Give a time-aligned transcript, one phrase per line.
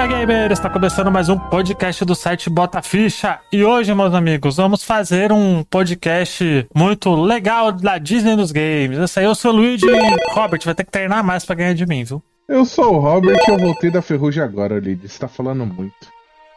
[0.00, 0.50] Ficha Gamer!
[0.50, 3.38] Está começando mais um podcast do site Bota Ficha.
[3.52, 8.96] E hoje, meus amigos, vamos fazer um podcast muito legal da Disney nos games.
[8.98, 11.74] Esse aí eu sou o Luigi e Robert vai ter que treinar mais para ganhar
[11.74, 12.22] de mim, viu?
[12.48, 15.06] Eu sou o Robert e eu voltei da ferrugem agora, Lid.
[15.06, 16.08] Você tá falando muito.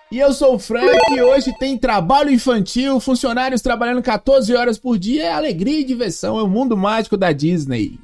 [0.10, 4.98] E eu sou o Frank e hoje tem trabalho infantil, funcionários trabalhando 14 horas por
[4.98, 8.00] dia, é alegria e diversão, é o mundo mágico da Disney.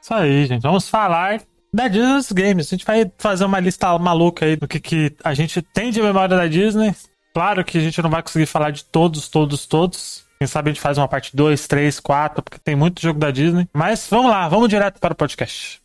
[0.00, 0.62] Isso aí, gente.
[0.62, 1.40] Vamos falar
[1.74, 2.68] da Disney nos games.
[2.68, 6.00] A gente vai fazer uma lista maluca aí do que, que a gente tem de
[6.00, 6.94] memória da Disney.
[7.34, 10.22] Claro que a gente não vai conseguir falar de todos, todos, todos.
[10.38, 13.30] Quem sabe a gente faz uma parte 2, 3, 4, porque tem muito jogo da
[13.32, 13.68] Disney.
[13.72, 15.82] Mas vamos lá, vamos direto para o podcast.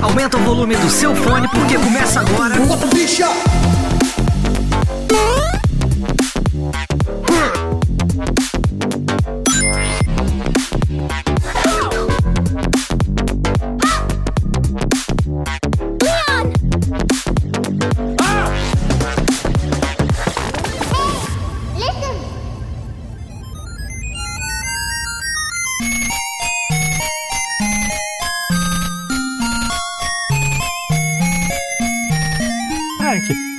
[0.00, 2.54] Aumenta o volume do seu fone porque começa agora.
[6.72, 7.25] Frank,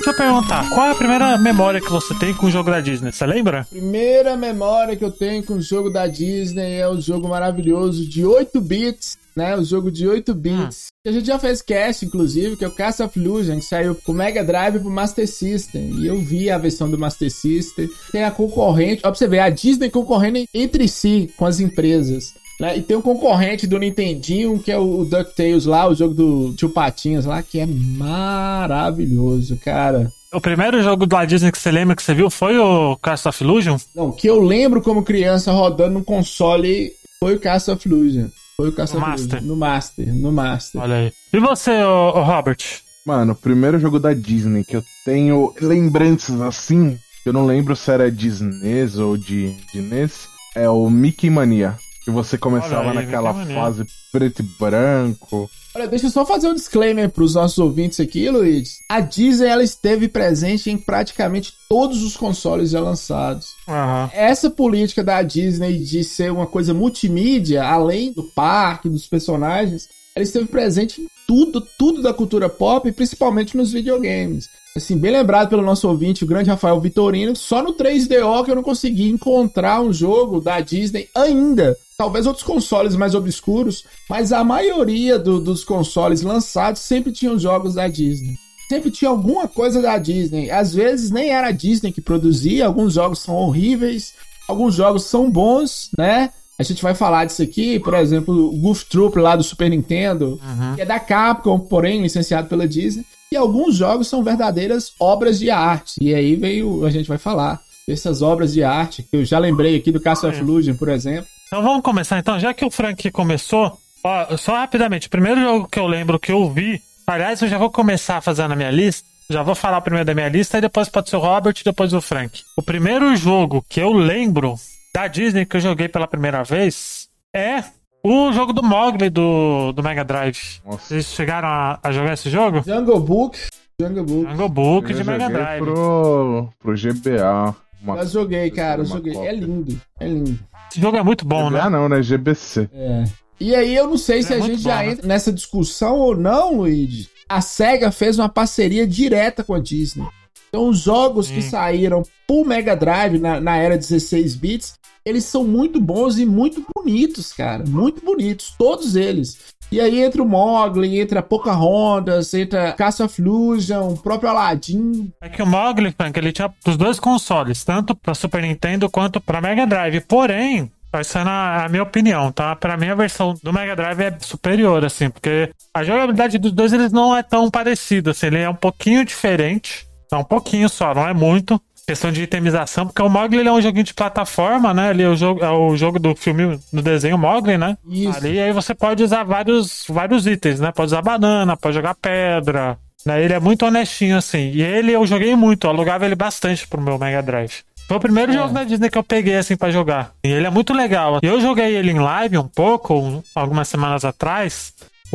[0.07, 2.79] deixa eu perguntar, qual é a primeira memória que você tem com o jogo da
[2.79, 3.11] Disney?
[3.11, 3.67] Você lembra?
[3.69, 8.25] Primeira memória que eu tenho com o jogo da Disney é o jogo maravilhoso de
[8.25, 9.57] 8 bits, né?
[9.57, 10.87] O jogo de 8 bits.
[11.05, 14.13] A gente já fez cast, inclusive, que é o Cast of Illusion, que saiu pro
[14.13, 15.99] Mega Drive pro Master System.
[15.99, 17.89] E eu vi a versão do Master System.
[18.09, 22.33] Tem a concorrente, ó, pra você ver, a Disney concorrendo entre si com as empresas.
[22.59, 22.77] Né?
[22.77, 26.69] E tem um concorrente do Nintendinho, que é o DuckTales lá, o jogo do Tio
[26.69, 30.11] Patinhas lá, que é maravilhoso, cara.
[30.33, 33.43] O primeiro jogo da Disney que você lembra que você viu foi o Cast of
[33.43, 33.77] Illusion?
[33.95, 38.27] Não, que eu lembro como criança rodando no console foi o Cast of Illusion.
[38.57, 39.29] Foi o Cast No of Master.
[39.29, 39.47] Illusion.
[39.47, 40.81] No Master, no Master.
[40.81, 41.13] Olha aí.
[41.31, 42.57] E você, ô, ô Robert?
[43.05, 47.73] Mano, o primeiro jogo da Disney que eu tenho lembranças assim, que eu não lembro
[47.75, 51.77] se era de SNES ou de, de NES, é o Mickey Mania.
[52.07, 55.51] Que você começava aí, naquela fase preto e branco.
[55.75, 58.79] Olha, deixa eu só fazer um disclaimer pros nossos ouvintes aqui, Luiz.
[58.87, 63.55] A Disney, ela esteve presente em praticamente todos os consoles já lançados.
[63.67, 64.09] Aham.
[64.13, 70.23] Essa política da Disney de ser uma coisa multimídia, além do parque, dos personagens, ela
[70.23, 74.47] esteve presente em tudo, tudo da cultura pop, principalmente nos videogames.
[74.77, 78.55] Assim, bem lembrado pelo nosso ouvinte, o grande Rafael Vitorino, só no 3DO que eu
[78.55, 81.75] não consegui encontrar um jogo da Disney ainda.
[81.99, 87.73] Talvez outros consoles mais obscuros, mas a maioria do- dos consoles lançados sempre tinham jogos
[87.73, 88.35] da Disney
[88.69, 90.51] sempre tinha alguma coisa da Disney.
[90.51, 94.13] Às vezes nem era a Disney que produzia, alguns jogos são horríveis,
[94.45, 96.31] alguns jogos são bons, né?
[96.59, 100.37] A gente vai falar disso aqui, por exemplo, o Goof Troop lá do Super Nintendo,
[100.75, 103.05] que é da Capcom, porém licenciado pela Disney.
[103.31, 105.95] E alguns jogos são verdadeiras obras de arte.
[106.01, 109.77] E aí veio, a gente vai falar dessas obras de arte, que eu já lembrei
[109.77, 111.29] aqui do Cast of Illusion, por exemplo.
[111.47, 115.67] Então vamos começar então, já que o Frank começou, ó, só rapidamente, o primeiro jogo
[115.71, 119.07] que eu lembro que eu vi, aliás, eu já vou começar fazendo a minha lista,
[119.29, 121.93] já vou falar primeiro da minha lista e depois pode ser o Robert e depois
[121.93, 122.43] o Frank.
[122.57, 124.55] O primeiro jogo que eu lembro
[124.93, 127.63] da Disney que eu joguei pela primeira vez é
[128.03, 130.59] o jogo do Mogli do, do Mega Drive.
[130.65, 130.79] Nossa.
[130.87, 132.61] Vocês chegaram a, a jogar esse jogo?
[132.65, 133.37] Jungle Book,
[133.79, 134.31] Jungle Book.
[134.31, 135.61] Jungle Book Eu de Mega Drive.
[135.63, 137.55] pro, pro GBA.
[137.81, 139.13] Uma- Eu joguei, cara, eu joguei.
[139.13, 139.29] cópia.
[139.29, 140.39] É lindo, é lindo.
[140.77, 141.69] Esse jogo é muito bom, GBA né?
[141.71, 142.03] não, né?
[142.03, 142.69] GBC.
[142.71, 143.03] É.
[143.39, 144.91] E aí eu não sei se É a muito gente já bom, né?
[144.91, 147.09] entra nessa discussão ou não, Luigi.
[147.27, 150.05] A SEGA fez uma parceria direta com a Disney.
[150.49, 151.49] Então os jogos que Sim.
[151.49, 156.63] saíram pro Mega Drive na, na era 16 bits, eles são muito bons e muito
[156.75, 157.63] bonitos, cara.
[157.67, 159.37] Muito bonitos, todos eles.
[159.69, 162.75] E aí entra o Mogli, entra Pocahontas, entra
[163.19, 165.11] Illusion, o próprio Aladdin.
[165.21, 169.19] É que o Mogli, Frank, ele tinha os dois consoles, tanto pra Super Nintendo quanto
[169.19, 169.99] pra Mega Drive.
[170.01, 172.55] Porém, essa é a, a minha opinião, tá?
[172.55, 176.71] Pra mim, a versão do Mega Drive é superior, assim, porque a jogabilidade dos dois
[176.71, 180.95] eles não é tão parecida, assim, ele é um pouquinho diferente, é um pouquinho só,
[180.95, 181.61] não é muito.
[181.87, 184.89] Questão de itemização, porque o Mogli ele é um joguinho de plataforma, né?
[184.89, 187.77] Ele é o jogo, é o jogo do filme, do desenho Mogli, né?
[187.89, 188.17] Isso.
[188.17, 190.71] Ali aí você pode usar vários, vários itens, né?
[190.73, 192.77] Pode usar banana, pode jogar pedra.
[193.05, 193.23] Né?
[193.23, 194.51] Ele é muito honestinho, assim.
[194.53, 197.61] E ele eu joguei muito, eu alugava ele bastante pro meu Mega Drive.
[197.87, 198.35] Foi o primeiro É.
[198.35, 200.11] jogo da Disney que eu peguei, assim, pra jogar.
[200.25, 201.19] E ele é muito legal.
[201.21, 204.73] Eu joguei ele em live um pouco, um- algumas semanas atrás.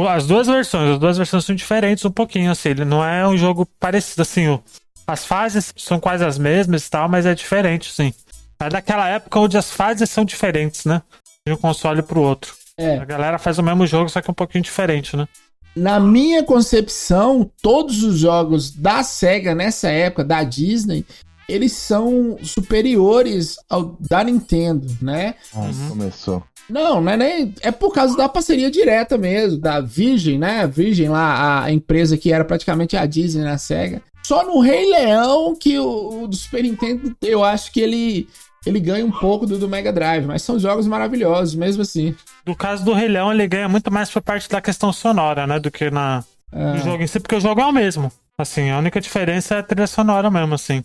[0.08, 2.70] As duas versões, as duas versões são diferentes um pouquinho, assim.
[2.70, 4.58] Ele não é um jogo parecido, assim.
[5.06, 8.12] As fases são quase as mesmas e tal, mas é diferente, sim.
[8.60, 11.02] É daquela época onde as fases são diferentes, né?
[11.46, 12.54] De um console pro outro.
[12.76, 12.98] É.
[12.98, 15.26] A galera faz o mesmo jogo, só que um pouquinho diferente, né?
[15.74, 21.04] Na minha concepção, todos os jogos da SEGA nessa época, da Disney,
[21.48, 25.34] eles são superiores ao da Nintendo, né?
[25.54, 26.42] Nossa, começou.
[26.68, 27.54] Não, não é nem.
[27.60, 30.66] É por causa da parceria direta mesmo, da Virgin, né?
[30.66, 34.02] Virgin lá, a empresa que era praticamente a Disney na SEGA.
[34.24, 38.28] Só no Rei Leão que o, o do Super Nintendo, eu acho que ele,
[38.64, 42.14] ele ganha um pouco do, do Mega Drive, mas são jogos maravilhosos, mesmo assim.
[42.46, 45.58] No caso do Rei Leão, ele ganha muito mais por parte da questão sonora, né?
[45.58, 46.22] Do que na,
[46.52, 46.72] É.
[46.74, 48.10] no jogo em si, porque o jogo é o mesmo.
[48.38, 50.82] Assim, a única diferença é a trilha sonora mesmo, assim.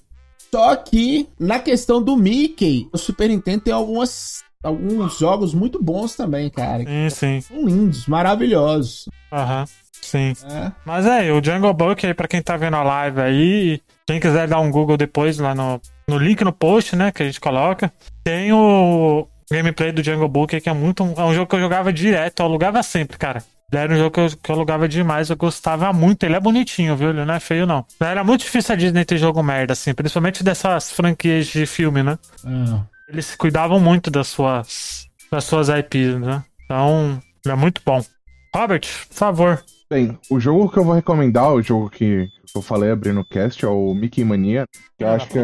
[0.52, 6.16] Só que na questão do Mickey, o Super Nintendo tem algumas, alguns jogos muito bons
[6.16, 6.84] também, cara.
[6.86, 7.42] Sim, sim.
[7.42, 9.10] São lindos, maravilhosos.
[9.32, 9.66] Aham.
[10.08, 10.34] Sim.
[10.48, 10.72] né?
[10.86, 14.48] Mas é, o Jungle Book aí, pra quem tá vendo a live aí, quem quiser
[14.48, 17.92] dar um Google depois lá no, no link no post, né, que a gente coloca,
[18.24, 21.04] tem o gameplay do Jungle Book, que é muito.
[21.18, 23.44] É um jogo que eu jogava direto, eu alugava sempre, cara.
[23.70, 26.24] Era um jogo que eu, que eu alugava demais, eu gostava muito.
[26.24, 27.10] Ele é bonitinho, viu?
[27.10, 27.86] Ele não é feio, não.
[28.00, 32.18] Era muito difícil a Disney ter jogo merda, assim, principalmente dessas franquias de filme, né?
[33.10, 36.44] Eles cuidavam muito das suas, das suas IPs, né?
[36.64, 38.02] Então, ele é muito bom.
[38.56, 39.64] Robert, por favor.
[39.90, 43.64] Bem, o jogo que eu vou recomendar, o jogo que eu falei abrindo o cast,
[43.64, 44.66] é o Mickey Mania.
[44.98, 45.44] Que eu Ah, acho que é.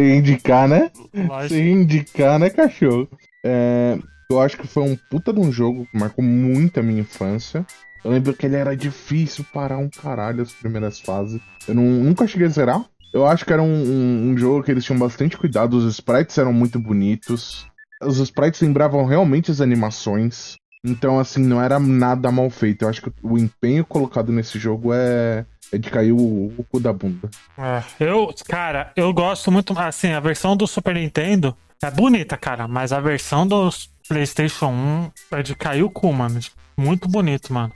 [0.00, 0.90] Ia indicar, né?
[1.14, 1.54] Lógico.
[1.54, 3.06] Ia indicar, né, cachorro?
[3.44, 3.98] É,
[4.30, 7.66] eu acho que foi um puta de um jogo que marcou muito a minha infância.
[8.02, 11.40] Eu lembro que ele era difícil parar um caralho as primeiras fases.
[11.68, 12.84] Eu não- nunca cheguei a zerar.
[13.12, 16.36] Eu acho que era um, um- um jogo que eles tinham bastante cuidado, os sprites
[16.38, 17.66] eram muito bonitos.
[18.02, 20.54] Os sprites lembravam realmente as animações.
[20.86, 22.82] Então, assim, não era nada mal feito.
[22.82, 26.18] Eu acho que o empenho colocado nesse jogo é, é de cair o,
[26.56, 27.28] o cu da bunda.
[27.58, 29.76] É, eu, cara, eu gosto muito.
[29.76, 33.68] Assim, a versão do Super Nintendo é bonita, cara, mas a versão do
[34.08, 36.38] PlayStation 1 é de cair o cu, mano.
[36.76, 37.72] Muito bonito, mano.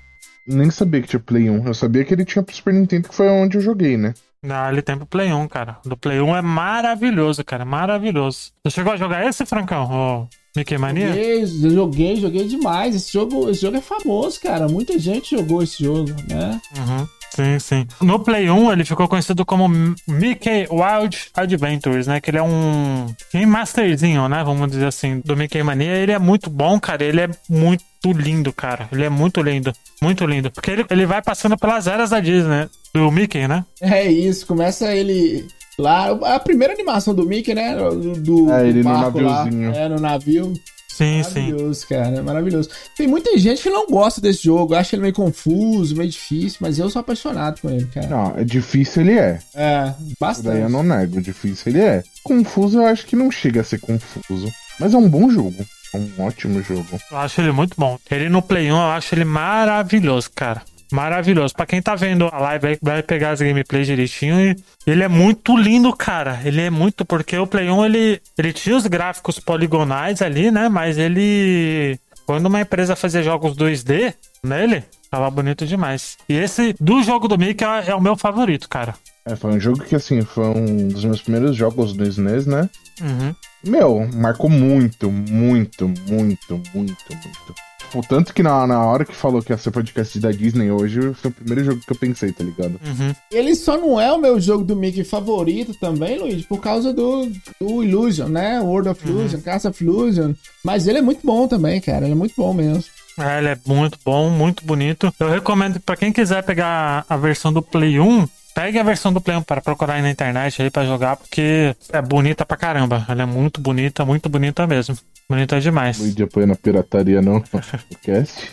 [0.47, 1.67] Nem sabia que tinha Play 1.
[1.67, 4.15] Eu sabia que ele tinha pro Super Nintendo, que foi onde eu joguei, né?
[4.49, 5.79] Ah, ele tem pro Play 1, cara.
[5.85, 7.65] Do Play 1 é maravilhoso, cara.
[7.65, 8.53] Maravilhoso.
[8.65, 9.85] Você chegou a jogar esse, Francão?
[9.91, 11.09] O Mickey Mania?
[11.09, 12.95] Joguei, joguei, joguei demais.
[12.95, 14.67] Esse jogo, esse jogo é famoso, cara.
[14.67, 16.59] Muita gente jogou esse jogo, né?
[16.79, 17.07] Uhum.
[17.35, 17.87] Sim, sim.
[18.01, 19.69] No Play 1, ele ficou conhecido como
[20.09, 22.21] Mickey Wild Adventures, né?
[22.21, 24.43] Que ele é um remasterzinho, né?
[24.45, 25.95] Vamos dizer assim, do Mickey Mania.
[25.97, 27.05] Ele é muito bom, cara.
[27.05, 28.89] Ele é muito lindo, cara.
[28.93, 29.73] Ele é muito lindo.
[30.03, 30.51] Muito lindo.
[30.51, 33.65] Porque ele, ele vai passando pelas eras da Disney, do Mickey, né?
[33.81, 35.47] É isso, começa ele
[35.79, 36.11] lá.
[36.35, 37.77] A primeira animação do Mickey, né?
[37.77, 39.45] Do, do É, ele do no barco lá.
[39.45, 39.73] naviozinho.
[39.75, 40.53] É, no navio.
[41.01, 41.41] Sim, sim.
[41.53, 42.17] Maravilhoso, cara.
[42.19, 42.69] É maravilhoso.
[42.95, 46.79] Tem muita gente que não gosta desse jogo, acha ele meio confuso, meio difícil, mas
[46.79, 48.07] eu sou apaixonado com ele, cara.
[48.07, 49.39] Não, é difícil ele é.
[49.55, 50.59] É, Isso daí bastante.
[50.61, 51.23] eu não nego.
[51.23, 52.03] Difícil ele é.
[52.23, 54.53] Confuso eu acho que não chega a ser confuso.
[54.79, 55.65] Mas é um bom jogo.
[55.95, 57.01] É um ótimo jogo.
[57.11, 57.99] Eu acho ele muito bom.
[58.11, 60.63] Ele no Play 1, eu acho ele maravilhoso, cara.
[60.91, 61.55] Maravilhoso.
[61.55, 64.57] Pra quem tá vendo a live aí, vai pegar as gameplays direitinho
[64.87, 66.41] ele é muito lindo, cara.
[66.45, 70.69] Ele é muito, porque o Play 1, ele, ele tinha os gráficos poligonais ali, né?
[70.69, 71.99] Mas ele...
[72.27, 74.15] Quando uma empresa fazia jogos 2D
[74.45, 76.17] nele, tava bonito demais.
[76.29, 78.95] E esse, do jogo do Mickey, é, é o meu favorito, cara.
[79.27, 82.69] É, foi um jogo que, assim, foi um dos meus primeiros jogos do SNES, né?
[83.01, 83.35] Uhum.
[83.65, 87.55] Meu, marcou muito, muito, muito, muito, muito.
[87.91, 91.13] Tipo, tanto que na, na hora que falou que ia ser podcast da Disney hoje,
[91.15, 92.81] foi o primeiro jogo que eu pensei, tá ligado?
[92.87, 93.13] Uhum.
[93.33, 97.27] Ele só não é o meu jogo do Mickey favorito também, Luiz, por causa do,
[97.61, 98.61] do Illusion, né?
[98.61, 100.35] World of Illusion, Casa of Illusion.
[100.65, 102.05] Mas ele é muito bom também, cara.
[102.05, 102.85] Ele é muito bom mesmo.
[103.19, 105.13] É, ele é muito bom, muito bonito.
[105.19, 109.21] Eu recomendo pra quem quiser pegar a versão do Play 1, pegue a versão do
[109.21, 113.05] Play 1 para procurar aí na internet aí pra jogar, porque é bonita pra caramba.
[113.09, 114.97] Ela é muito bonita, muito bonita mesmo.
[115.31, 115.97] Bonita demais.
[116.01, 118.51] Luigi apoiando a pirataria no podcast.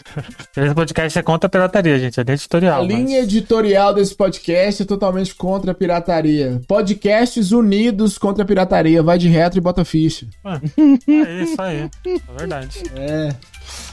[0.55, 2.19] Esse podcast é contra a pirataria, gente.
[2.19, 2.81] É de editorial.
[2.81, 6.61] A mas- linha editorial desse podcast é totalmente contra a pirataria.
[6.67, 9.01] Podcasts unidos contra a pirataria.
[9.01, 10.27] Vai de retro e bota ficha.
[10.45, 11.89] É isso aí.
[12.05, 12.83] É verdade.
[12.95, 13.29] É.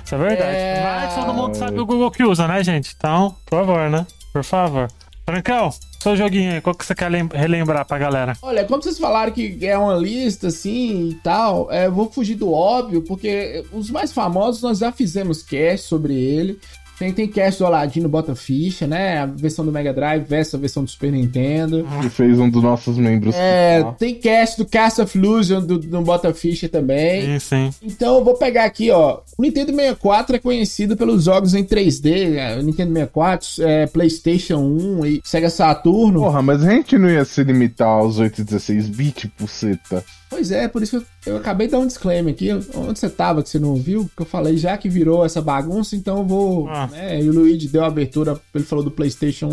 [0.05, 0.57] Isso é verdade.
[0.57, 0.83] É.
[0.85, 2.93] Mas todo mundo sabe o Google que usa, né, gente?
[2.95, 4.07] Então, por favor, né?
[4.31, 4.89] Por favor.
[5.27, 5.71] Francão,
[6.03, 8.37] seu joguinho aí, qual que você quer lem- relembrar pra galera?
[8.43, 12.53] Olha, como vocês falaram que é uma lista assim e tal, é, vou fugir do
[12.53, 16.61] óbvio, porque os mais famosos nós já fizemos cast sobre ele.
[16.99, 19.19] Tem, tem cast do Aladino Bota Ficha, né?
[19.19, 21.87] A versão do Mega Drive versus a versão do Super Nintendo.
[22.01, 23.35] Que fez um dos nossos membros.
[23.35, 27.39] É, Ah, tem cast do Cast of Illusion do, do Bota Ficha também.
[27.39, 27.71] Sim, sim.
[27.83, 29.21] Então eu vou pegar aqui, ó.
[29.37, 32.37] O Nintendo 64 é conhecido pelos jogos em 3D.
[32.37, 36.21] é, O Nintendo 64, é, PlayStation 1 e Sega Saturno.
[36.21, 40.05] Porra, mas a gente não ia se limitar aos 8 e 16 bits, puceta.
[40.35, 42.51] Pois é, por isso que eu, eu acabei de dar um disclaimer aqui.
[42.53, 44.11] Onde você tava que você não ouviu?
[44.17, 46.69] Que eu falei já que virou essa bagunça, então eu vou.
[46.69, 46.89] Ah.
[46.89, 49.51] Né, e o Luigi deu a abertura, ele falou do PlayStation 1.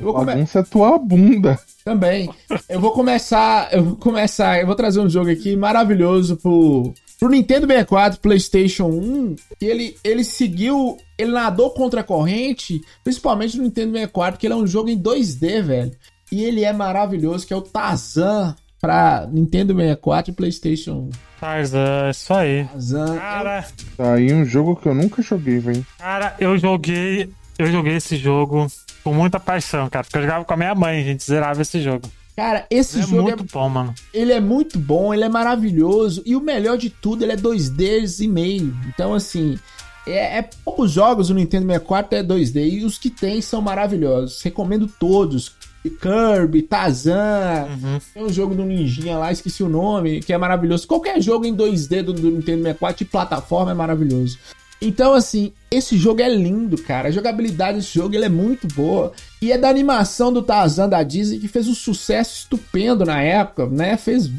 [0.00, 1.58] Eu vou come- Bagunça é tua bunda.
[1.84, 2.28] Também.
[2.68, 3.68] Eu vou começar.
[3.72, 4.60] Eu vou começar.
[4.60, 6.92] Eu vou trazer um jogo aqui maravilhoso pro.
[7.18, 13.58] Pro Nintendo 64, PlayStation 1, que ele, ele seguiu, ele nadou contra a corrente, principalmente
[13.58, 15.92] no Nintendo 64, que ele é um jogo em 2D, velho.
[16.32, 21.10] E ele é maravilhoso, que é o Tarzan pra Nintendo 64 e PlayStation 1.
[21.40, 22.64] Tarzan, isso aí.
[22.64, 23.16] Tarzan.
[23.18, 25.84] Cara, Tá aí um jogo que eu nunca joguei, velho.
[25.98, 27.30] cara, eu joguei.
[27.58, 28.66] Eu joguei esse jogo
[29.04, 30.04] com muita paixão, cara.
[30.04, 32.08] Porque eu jogava com a minha mãe, a gente zerava esse jogo.
[32.34, 33.94] Cara, esse É jogo muito é, bom, mano.
[34.14, 36.22] ele é muito bom, ele é maravilhoso.
[36.24, 38.74] E o melhor de tudo, ele é 2Ds e meio.
[38.88, 39.58] Então, assim,
[40.06, 42.66] é, é poucos jogos no Nintendo 64 é 2D.
[42.80, 44.40] E os que tem são maravilhosos.
[44.40, 45.54] Recomendo todos.
[45.88, 47.68] Kirby, Tarzan.
[47.70, 47.98] Uhum.
[48.12, 50.86] Tem um jogo do Ninjinha lá, esqueci o nome, que é maravilhoso.
[50.86, 54.38] Qualquer jogo em 2D do, do Nintendo 64 de plataforma é maravilhoso.
[54.82, 57.08] Então, assim, esse jogo é lindo, cara.
[57.08, 59.12] A jogabilidade desse jogo é muito boa.
[59.40, 63.66] E é da animação do Tarzan da Disney que fez um sucesso estupendo na época,
[63.66, 63.96] né?
[63.98, 64.30] Fez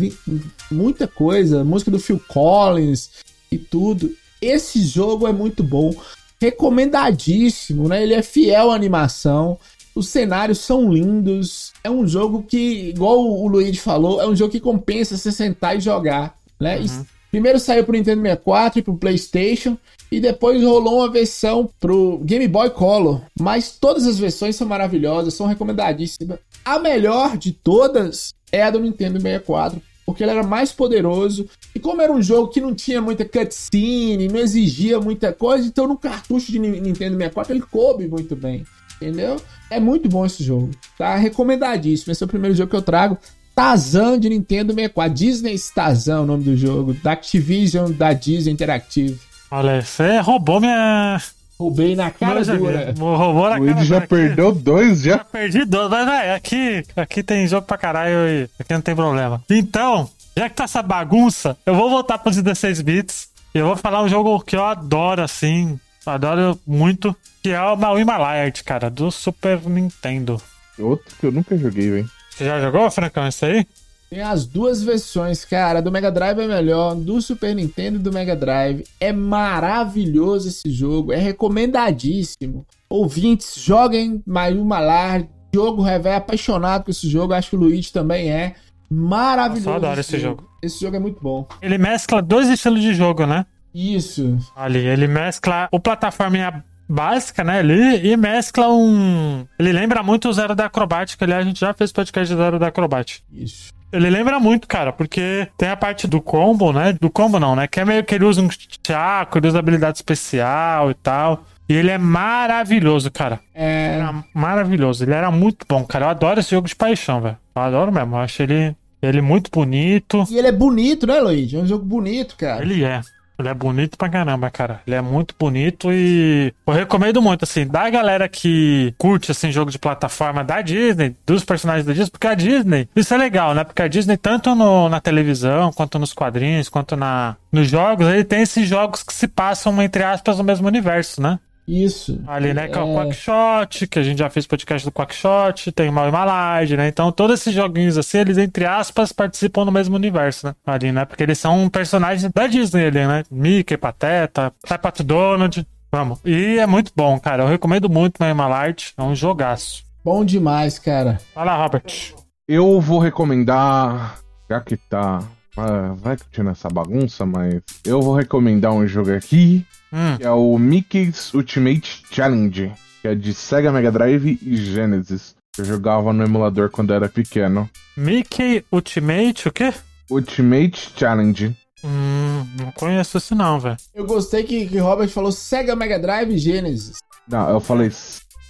[0.71, 3.11] muita coisa, música do Phil Collins
[3.51, 4.11] e tudo.
[4.41, 5.93] Esse jogo é muito bom,
[6.41, 8.01] recomendadíssimo, né?
[8.01, 9.59] Ele é fiel à animação.
[9.95, 11.73] Os cenários são lindos.
[11.83, 15.75] É um jogo que, igual o Luigi falou, é um jogo que compensa você sentar
[15.77, 16.79] e jogar, né?
[16.81, 16.89] E
[17.31, 19.77] Primeiro saiu pro Nintendo 64 e pro PlayStation.
[20.11, 23.21] E depois rolou uma versão pro Game Boy Color.
[23.39, 26.39] Mas todas as versões são maravilhosas, são recomendadíssimas.
[26.65, 29.81] A melhor de todas é a do Nintendo 64.
[30.05, 31.47] Porque ele era mais poderoso.
[31.73, 35.87] E como era um jogo que não tinha muita cutscene, não exigia muita coisa, então
[35.87, 38.65] no cartucho de Ni- Nintendo 64 ele coube muito bem.
[38.97, 39.37] Entendeu?
[39.71, 40.69] É muito bom esse jogo.
[40.97, 42.11] Tá recomendadíssimo.
[42.11, 43.17] Esse é o primeiro jogo que eu trago.
[43.55, 45.13] Tarzan de Nintendo 64.
[45.13, 46.93] Disney Tarzan é o nome do jogo.
[46.95, 49.17] Da Activision, da Disney Interactive.
[49.49, 51.21] Olha, você roubou minha.
[51.59, 52.93] Roubei na cara dura.
[52.97, 54.07] Roubou na O Luigi cara já aqui.
[54.07, 55.23] perdeu dois, Já já.
[55.23, 59.41] perdi dois, mas é, aqui, aqui tem jogo pra caralho e aqui não tem problema.
[59.49, 63.77] Então, já que tá essa bagunça, eu vou voltar pros 16 bits e eu vou
[63.77, 68.89] falar um jogo que eu adoro, assim, adoro muito, que é o Maui Malard, cara,
[68.89, 70.41] do Super Nintendo.
[70.79, 72.09] Outro que eu nunca joguei, velho.
[72.29, 73.67] Você já jogou, Francão, isso aí?
[74.09, 75.81] Tem as duas versões, cara.
[75.81, 78.83] Do Mega Drive é melhor, do Super Nintendo e do Mega Drive.
[78.99, 82.65] É maravilhoso esse jogo, é recomendadíssimo.
[82.89, 85.23] Ouvintes, joguem Mario Malar.
[85.53, 88.55] Diogo Revé é apaixonado com esse jogo, acho que o Luigi também é.
[88.89, 89.69] Maravilhoso.
[89.69, 90.49] Eu adoro esse jogo.
[90.61, 91.47] Esse jogo é muito bom.
[91.61, 93.45] Ele mescla dois estilos de jogo, né?
[93.73, 94.37] Isso.
[94.55, 99.45] Ali, ele mescla o plataforminha básica, né, ali, e mescla um...
[99.57, 102.59] Ele lembra muito o Zero da Acrobatic, aliás, a gente já fez podcast de Zero
[102.59, 103.21] da Acrobatic.
[103.31, 103.71] Isso.
[103.93, 106.93] Ele lembra muito, cara, porque tem a parte do combo, né?
[106.93, 107.67] Do combo não, né?
[107.67, 108.47] Que é meio que ele usa um
[108.87, 111.45] chaco, ele usa habilidade especial e tal.
[111.67, 113.39] E ele é maravilhoso, cara.
[113.53, 113.95] É.
[113.95, 115.03] Era maravilhoso.
[115.03, 116.05] Ele era muito bom, cara.
[116.05, 117.37] Eu adoro esse jogo de paixão, velho.
[117.53, 118.15] Eu adoro mesmo.
[118.15, 120.25] Eu acho ele, ele muito bonito.
[120.29, 121.57] E ele é bonito, né, Luigi?
[121.57, 122.61] É um jogo bonito, cara.
[122.61, 123.01] Ele é.
[123.41, 124.81] Ele é bonito pra caramba, cara.
[124.87, 129.71] Ele é muito bonito e eu recomendo muito, assim, da galera que curte, assim, jogo
[129.71, 133.63] de plataforma da Disney, dos personagens da Disney, porque a Disney, isso é legal, né?
[133.63, 138.23] Porque a Disney, tanto no- na televisão, quanto nos quadrinhos, quanto na, nos jogos, ele
[138.23, 141.39] tem esses jogos que se passam, entre aspas, no mesmo universo, né?
[141.71, 142.21] Isso.
[142.27, 142.95] Ali, né, que é o É.
[142.95, 146.89] Quackshot, que a gente já fez podcast do Quackshot, tem o Mal e né?
[146.89, 150.55] Então, todos esses joguinhos assim, eles, entre aspas, participam do mesmo universo, né?
[150.65, 151.05] Ali, né?
[151.05, 153.23] Porque eles são personagens da Disney ali, né?
[153.31, 154.51] Mickey, Pateta,
[154.81, 155.65] Pato Donald.
[155.89, 156.19] Vamos.
[156.25, 157.43] E é muito bom, cara.
[157.43, 158.93] Eu recomendo muito o Mal e Malard.
[158.97, 159.83] É um jogaço.
[160.03, 161.19] Bom demais, cara.
[161.33, 162.15] Lá, Robert.
[162.47, 164.19] Eu vou recomendar.
[164.49, 165.19] Já que tá.
[165.57, 167.61] Ah, vai continuar essa bagunça, mas.
[167.85, 169.65] Eu vou recomendar um jogo aqui.
[169.91, 172.71] Hum, Que é o Mickey's Ultimate Challenge.
[173.01, 175.35] Que é de Sega Mega Drive e Genesis.
[175.57, 177.69] Eu jogava no emulador quando era pequeno.
[177.97, 179.73] Mickey Ultimate, o quê?
[180.09, 181.55] Ultimate Challenge.
[181.83, 183.77] Hum, não conheço esse não, velho.
[183.93, 186.97] Eu gostei que, que Robert falou Sega Mega Drive e Genesis.
[187.27, 187.91] Não, eu falei.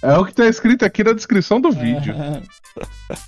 [0.02, 2.14] É o que tá escrito aqui na descrição do vídeo.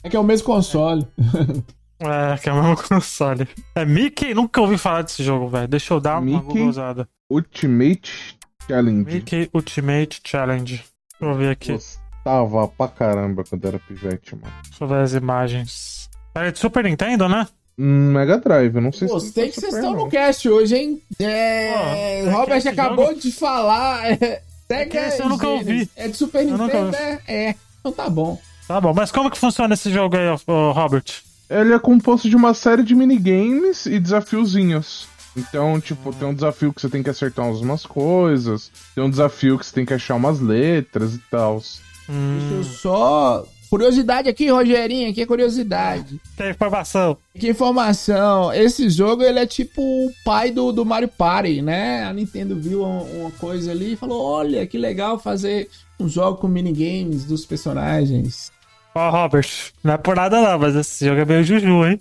[0.03, 1.07] É que é o mesmo console.
[2.07, 3.49] É, que é o mesmo console.
[3.75, 4.35] É Mickey?
[4.35, 5.69] Nunca ouvi falar desse jogo, velho.
[5.69, 6.43] Deixa eu dar uma Mickey?
[6.47, 7.09] googlezada.
[7.31, 8.37] Ultimate
[8.69, 9.15] Challenge.
[9.15, 10.77] Mickey Ultimate Challenge.
[11.21, 11.73] Deixa eu ver aqui.
[11.73, 14.53] Gostava pra caramba quando era pivete, mano.
[14.69, 16.09] Deixa eu ver as imagens.
[16.35, 17.47] É de Super Nintendo, né?
[17.79, 19.55] Hum, Mega Drive, eu não sei Gostei se.
[19.55, 21.03] que vocês estão no cast hoje, hein?
[21.21, 21.73] É.
[21.73, 24.03] Pô, é Robert acabou jogo- de falar.
[24.67, 25.91] É, Sega que esse eu nunca ouvi.
[25.95, 26.97] É de Super Eu nunca Nintendo, ouvi.
[26.97, 27.49] é?
[27.49, 27.55] É.
[27.81, 28.41] Então tá bom.
[28.67, 30.25] Tá bom, mas como que funciona esse jogo aí,
[30.73, 31.05] Robert?
[31.49, 35.07] Ele é composto de uma série de minigames e desafiozinhos.
[35.37, 39.59] Então, tipo, tem um desafio que você tem que acertar umas coisas, tem um desafio
[39.59, 41.61] que você tem que achar umas letras e tal.
[42.09, 43.47] Deixa eu só.
[43.69, 46.21] Curiosidade aqui, Rogerinho, aqui é curiosidade.
[46.37, 47.17] Tem informação.
[47.37, 48.53] Que informação.
[48.53, 52.05] Esse jogo, ele é tipo o pai do, do Mario Party, né?
[52.05, 56.39] A Nintendo viu uma, uma coisa ali e falou, olha, que legal fazer um jogo
[56.39, 58.53] com minigames dos personagens.
[58.95, 59.49] Ó, Robert,
[59.83, 62.01] não é por nada não, mas esse jogo é meio juju, hein?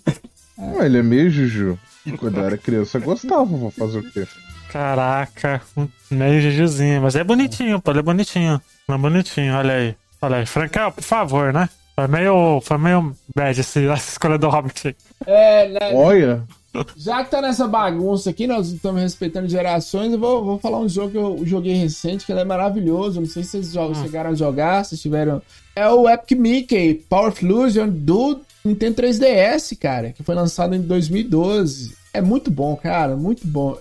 [0.58, 1.78] Ué, ele é meio juju.
[2.18, 4.26] Quando eu era criança, eu gostava, vou fazer o quê?
[4.70, 5.60] Caraca,
[6.10, 7.02] meio jujuzinho.
[7.02, 8.60] Mas é bonitinho, pô, ele é bonitinho.
[8.88, 9.96] É bonitinho, olha aí.
[10.20, 10.46] Olha aí.
[10.46, 11.68] Francal, por favor, né?
[11.94, 14.96] Foi meio, foi meio bad esse, essa escolha do Robert aí.
[15.26, 15.92] É, né?
[15.94, 16.42] Olha,
[16.96, 20.88] Já que tá nessa bagunça aqui, nós estamos respeitando gerações, eu vou, vou falar um
[20.88, 23.20] jogo que eu joguei recente, que ele é maravilhoso.
[23.20, 25.40] Não sei se vocês jogam, chegaram a jogar, se tiveram.
[25.76, 31.94] É o Epic Mickey Power Fusion do Nintendo 3DS, cara, que foi lançado em 2012.
[32.12, 33.76] É muito bom, cara, muito bom.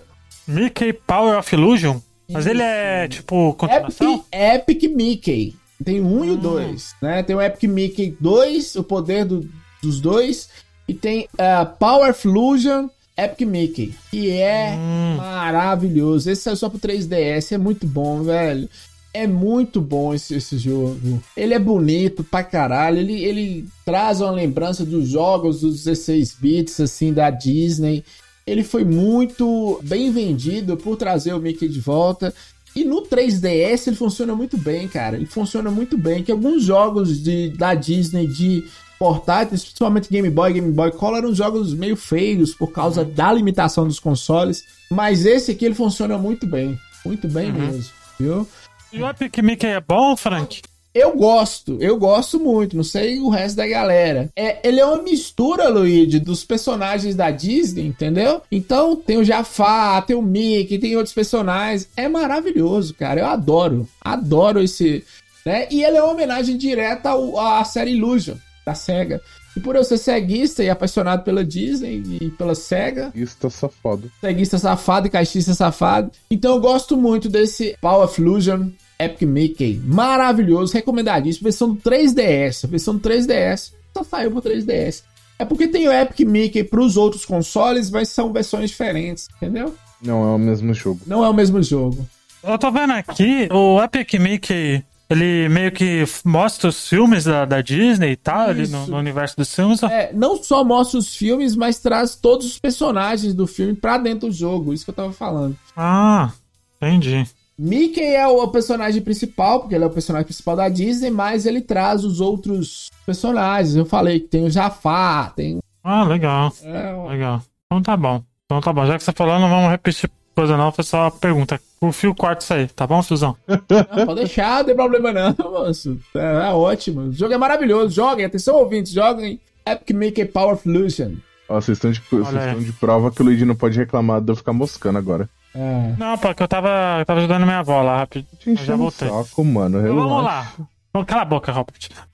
[0.48, 2.00] Mickey Power of Illusion?
[2.30, 4.24] Mas ele é, tipo, continuação?
[4.32, 5.56] Epic, Epic Mickey.
[5.84, 7.22] Tem um e o dois, né?
[7.24, 9.48] Tem o Epic Mickey 2, o poder do-
[9.82, 10.50] dos dois,
[10.88, 14.76] e tem uh, Power Fusion Epic Mickey, que é
[15.18, 16.30] maravilhoso.
[16.30, 18.68] Esse saiu só pro 3DS, é muito bom, velho.
[19.14, 21.22] É muito bom esse, esse jogo.
[21.38, 22.98] Ele é bonito pra caralho.
[22.98, 28.04] Ele, ele traz uma lembrança dos jogos dos 16 bits, assim, da Disney.
[28.46, 32.34] Ele foi muito bem vendido por trazer o Mickey de volta.
[32.76, 35.16] E no 3DS ele funciona muito bem, cara.
[35.16, 36.24] Ele funciona muito bem.
[36.24, 38.64] Que alguns jogos de, da Disney de
[39.04, 43.86] portáteis, principalmente Game Boy, Game Boy Color, eram jogos meio feios por causa da limitação
[43.86, 44.64] dos consoles.
[44.90, 46.80] Mas esse aqui ele funciona muito bem.
[47.06, 48.48] Muito bem mesmo, viu?
[48.94, 50.62] E o Epic Mickey é bom, Frank?
[50.96, 54.30] Eu gosto, eu gosto muito, não sei o resto da galera.
[54.36, 58.42] É, ele é uma mistura, Luigi, dos personagens da Disney, entendeu?
[58.52, 61.90] Então tem o Jafar, tem o Mickey, tem outros personagens.
[61.98, 63.20] É maravilhoso, cara.
[63.22, 65.04] Eu adoro, adoro esse.
[65.46, 65.68] Né?
[65.72, 69.22] E ele é uma homenagem direta ao- à série Illusion, da SEGA.
[69.56, 74.12] E por eu ser ceguista e apaixonado pela Disney e pela SEGA, tá safado.
[74.20, 76.12] ceguista safado e caixista safado.
[76.30, 79.82] Então eu gosto muito desse Power Fusion Epic Mickey.
[79.84, 81.44] Maravilhoso, recomendadíssimo.
[81.44, 82.68] Versão do 3DS.
[82.68, 83.74] Versão do 3DS.
[83.96, 85.04] Só saiu pro 3DS.
[85.38, 89.76] É porque tem o Epic Mickey pros outros consoles, mas são versões diferentes, entendeu?
[90.02, 91.02] Não é o mesmo jogo.
[91.06, 92.08] Não é o mesmo jogo.
[92.44, 97.62] Eu tô vendo aqui, o Epic Mickey, ele meio que mostra os filmes da, da
[97.62, 99.82] Disney e tal, ali no, no universo dos filmes.
[99.84, 104.28] É, não só mostra os filmes, mas traz todos os personagens do filme pra dentro
[104.28, 104.74] do jogo.
[104.74, 105.56] Isso que eu tava falando.
[105.76, 106.32] Ah,
[106.78, 107.26] entendi.
[107.58, 111.62] Mickey é o personagem principal, porque ele é o personagem principal da Disney, mas ele
[111.62, 113.76] traz os outros personagens.
[113.76, 115.60] Eu falei que tem o Jafar, tem.
[115.84, 117.42] Ah, legal, É, legal.
[117.68, 118.24] Então tá bom.
[118.46, 118.86] Então tá bom.
[118.86, 121.60] Já que você falou, não vamos repetir coisa não, foi só uma pergunta.
[121.88, 123.36] O fio corta isso aí, tá bom, Fiozão?
[123.48, 126.00] Não, pode deixar, não tem problema não, moço.
[126.16, 127.02] É, é ótimo.
[127.02, 127.94] O jogo é maravilhoso.
[127.94, 131.14] Joguem, atenção ouvintes, joguem Epic Mickey Power Fusion.
[131.50, 134.36] Ó, vocês estão de, vocês de prova que o Luigi não pode reclamar de eu
[134.36, 135.28] ficar moscando agora.
[135.54, 135.94] É.
[135.98, 136.70] Não, porque eu tava,
[137.00, 138.26] eu tava ajudando minha avó lá, rápido.
[138.48, 139.10] Eu já voltei.
[139.10, 139.80] saco, mano.
[139.82, 140.52] Então, vamos lá.
[140.94, 141.90] Vamos- Cala a boca, Robert.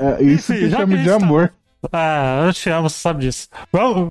[0.00, 1.52] É, isso Enfim, que chama que de tá- amor.
[1.92, 3.48] Ah, eu te amo, você sabe disso.
[3.72, 4.10] Vamos,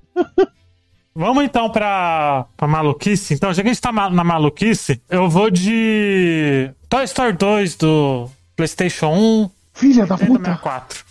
[1.16, 3.34] vamos então pra, pra maluquice.
[3.34, 8.30] Então, já que a gente tá na maluquice, eu vou de Toy Story 2 do
[8.54, 10.50] PlayStation 1 Filha da puta.
[10.50, 11.04] 64.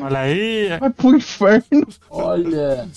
[0.00, 1.86] Olha aí, Vai pro inferno.
[2.08, 2.88] Olha.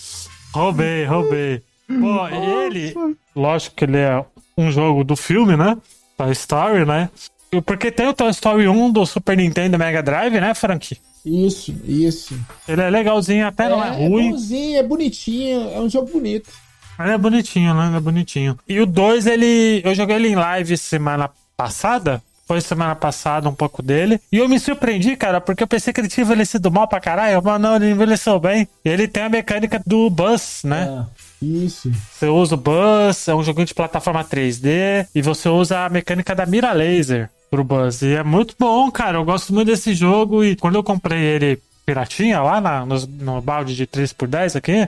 [0.54, 1.62] roubei, roubei.
[1.88, 2.93] Pô, ele,
[3.36, 4.23] lógico que ele é
[4.58, 5.78] um jogo do filme, né?
[6.17, 7.10] Toy Story, né?
[7.65, 10.97] Porque tem o Toy Story 1 do Super Nintendo e Mega Drive, né, Frank?
[11.25, 12.38] Isso, isso.
[12.67, 14.31] Ele é legalzinho, até não é é ruim.
[14.31, 16.49] bonzinho, é bonitinho, é um jogo bonito.
[16.99, 17.88] Ele é bonitinho, né?
[17.88, 18.59] Ele é bonitinho.
[18.67, 19.81] E o 2, ele.
[19.83, 22.21] Eu joguei ele em live semana passada.
[22.45, 24.19] Foi semana passada um pouco dele.
[24.31, 27.41] E eu me surpreendi, cara, porque eu pensei que ele tinha envelhecido mal pra caralho.
[27.41, 28.67] Mas não, ele envelheceu bem.
[28.83, 31.05] E ele tem a mecânica do bus, né?
[31.41, 31.89] É, isso.
[32.12, 35.07] Você usa o bus, é um joguinho de plataforma 3D.
[35.15, 38.02] E você usa a mecânica da mira laser pro bus.
[38.02, 39.18] E é muito bom, cara.
[39.20, 40.44] Eu gosto muito desse jogo.
[40.44, 44.88] E quando eu comprei ele piratinha lá na, nos- no balde de 3x10 aqui.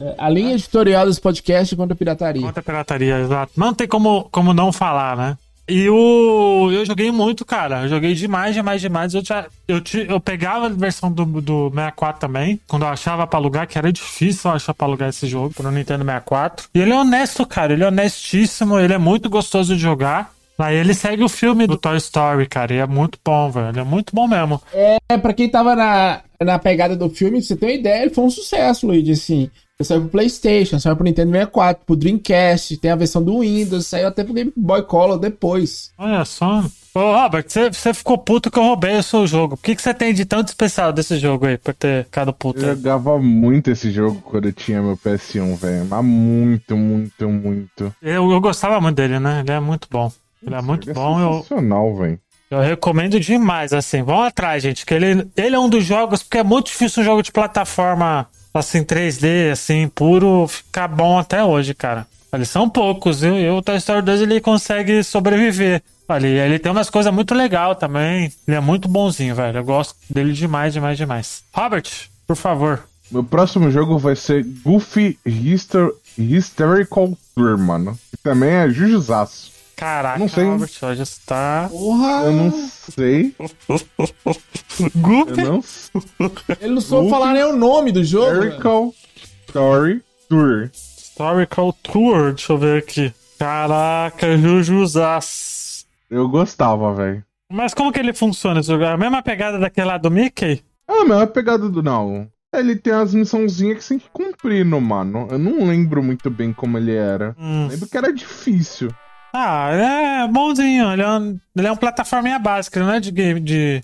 [0.00, 2.40] É, a linha editorial desse podcast contra a pirataria.
[2.42, 3.52] Contra a pirataria, exato.
[3.56, 5.36] Não tem como, como não falar, né?
[5.68, 6.70] E o.
[6.72, 7.82] Eu joguei muito, cara.
[7.82, 9.12] Eu joguei demais, demais, demais.
[9.14, 12.58] Eu, já, eu, eu pegava a versão do, do 64 também.
[12.68, 16.04] Quando eu achava pra alugar, que era difícil achar pra alugar esse jogo pro Nintendo
[16.04, 16.68] 64.
[16.72, 17.72] E ele é honesto, cara.
[17.72, 18.78] Ele é honestíssimo.
[18.78, 20.32] Ele é muito gostoso de jogar.
[20.58, 23.68] Aí ele segue o filme do Toy Story, cara, e é muito bom, velho.
[23.68, 24.60] Ele é muito bom mesmo.
[24.72, 28.24] É, pra quem tava na, na pegada do filme, você ter uma ideia, ele foi
[28.24, 29.50] um sucesso, Luigi, assim.
[29.78, 33.86] Ele saiu pro Playstation, saiu pro Nintendo 64, pro Dreamcast, tem a versão do Windows,
[33.86, 35.92] saiu até pro Game Boy Color depois.
[35.98, 36.64] Olha só.
[36.94, 39.54] Ô, Robert, você, ficou puto que eu roubei o seu jogo.
[39.54, 42.58] O que, você tem de tão especial desse jogo aí, por ter ficado puto?
[42.58, 45.84] Eu jogava muito esse jogo quando eu tinha meu PS1, velho.
[45.84, 47.94] Mas muito, muito, muito.
[48.00, 49.40] Eu, eu gostava muito dele, né?
[49.40, 50.10] Ele é muito bom.
[50.46, 51.18] Ele é muito Ele bom.
[51.20, 52.18] Eu, sensacional, velho.
[52.50, 54.02] eu recomendo demais, assim.
[54.02, 57.06] Vão atrás, gente, que ele, ele é um dos jogos, porque é muito difícil um
[57.06, 62.06] jogo de plataforma, assim, 3D, assim, puro, ficar bom até hoje, cara.
[62.32, 63.36] Eles são poucos, viu?
[63.38, 65.82] E o Toy Story 2 ele consegue sobreviver.
[66.08, 68.30] Ali, ele tem umas coisas muito legal também.
[68.46, 69.58] Ele é muito bonzinho, velho.
[69.58, 71.42] Eu gosto dele demais, demais, demais.
[71.52, 71.84] Robert,
[72.26, 72.82] por favor.
[73.10, 77.98] Meu próximo jogo vai ser Goofy Hyster Hysterical Tour, mano.
[78.10, 79.50] Que também é Jujuzaço.
[79.76, 80.44] Caraca, Não sei.
[80.44, 81.68] Robert, hoje está.
[81.70, 82.24] Porra!
[82.24, 83.34] Eu não sei.
[84.96, 85.40] Goofy.
[85.42, 85.62] Eu não
[86.60, 88.26] Ele não soube falar nem o nome do jogo.
[88.40, 88.44] velho.
[88.48, 88.94] Hysterical
[89.48, 90.70] Story Tour.
[90.72, 93.12] Historical Tour, deixa eu ver aqui.
[93.38, 95.86] Caraca, Jujuzas.
[96.10, 97.22] Eu gostava, velho.
[97.52, 98.84] Mas como que ele funciona esse jogo?
[98.84, 100.64] É a mesma pegada daquele lá do Mickey?
[100.88, 101.82] Ah, a pegada do.
[101.82, 102.28] Não.
[102.54, 105.28] Ele tem as missãozinhas que você tem que cumprir no mano.
[105.30, 107.36] Eu não lembro muito bem como ele era.
[107.38, 107.68] Hum.
[107.68, 108.88] Lembro que era difícil.
[109.38, 110.92] Ah, é bonzinho.
[110.92, 113.82] Ele é um, ele é um plataforminha básica, ele não é de game, de.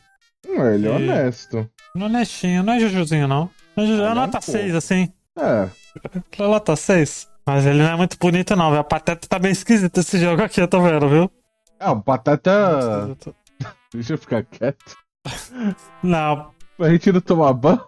[0.48, 1.68] Hum, Ele é E- honesto.
[1.94, 3.50] Não é honestinho, não é Jujuzinho, não.
[3.76, 4.50] É, Juju, é Ah, não, nota pô.
[4.52, 5.12] 6, assim.
[5.38, 5.68] É.
[6.38, 7.28] É nota 6.
[7.46, 8.80] Mas ele não é muito bonito, não, velho.
[8.80, 11.30] A pateta tá bem esquisita esse jogo aqui, eu tô vendo, viu?
[11.78, 13.16] Ah, o Batata.
[13.92, 14.96] Deixa eu ficar quieto.
[16.02, 17.80] Não, A gente não tomar banho.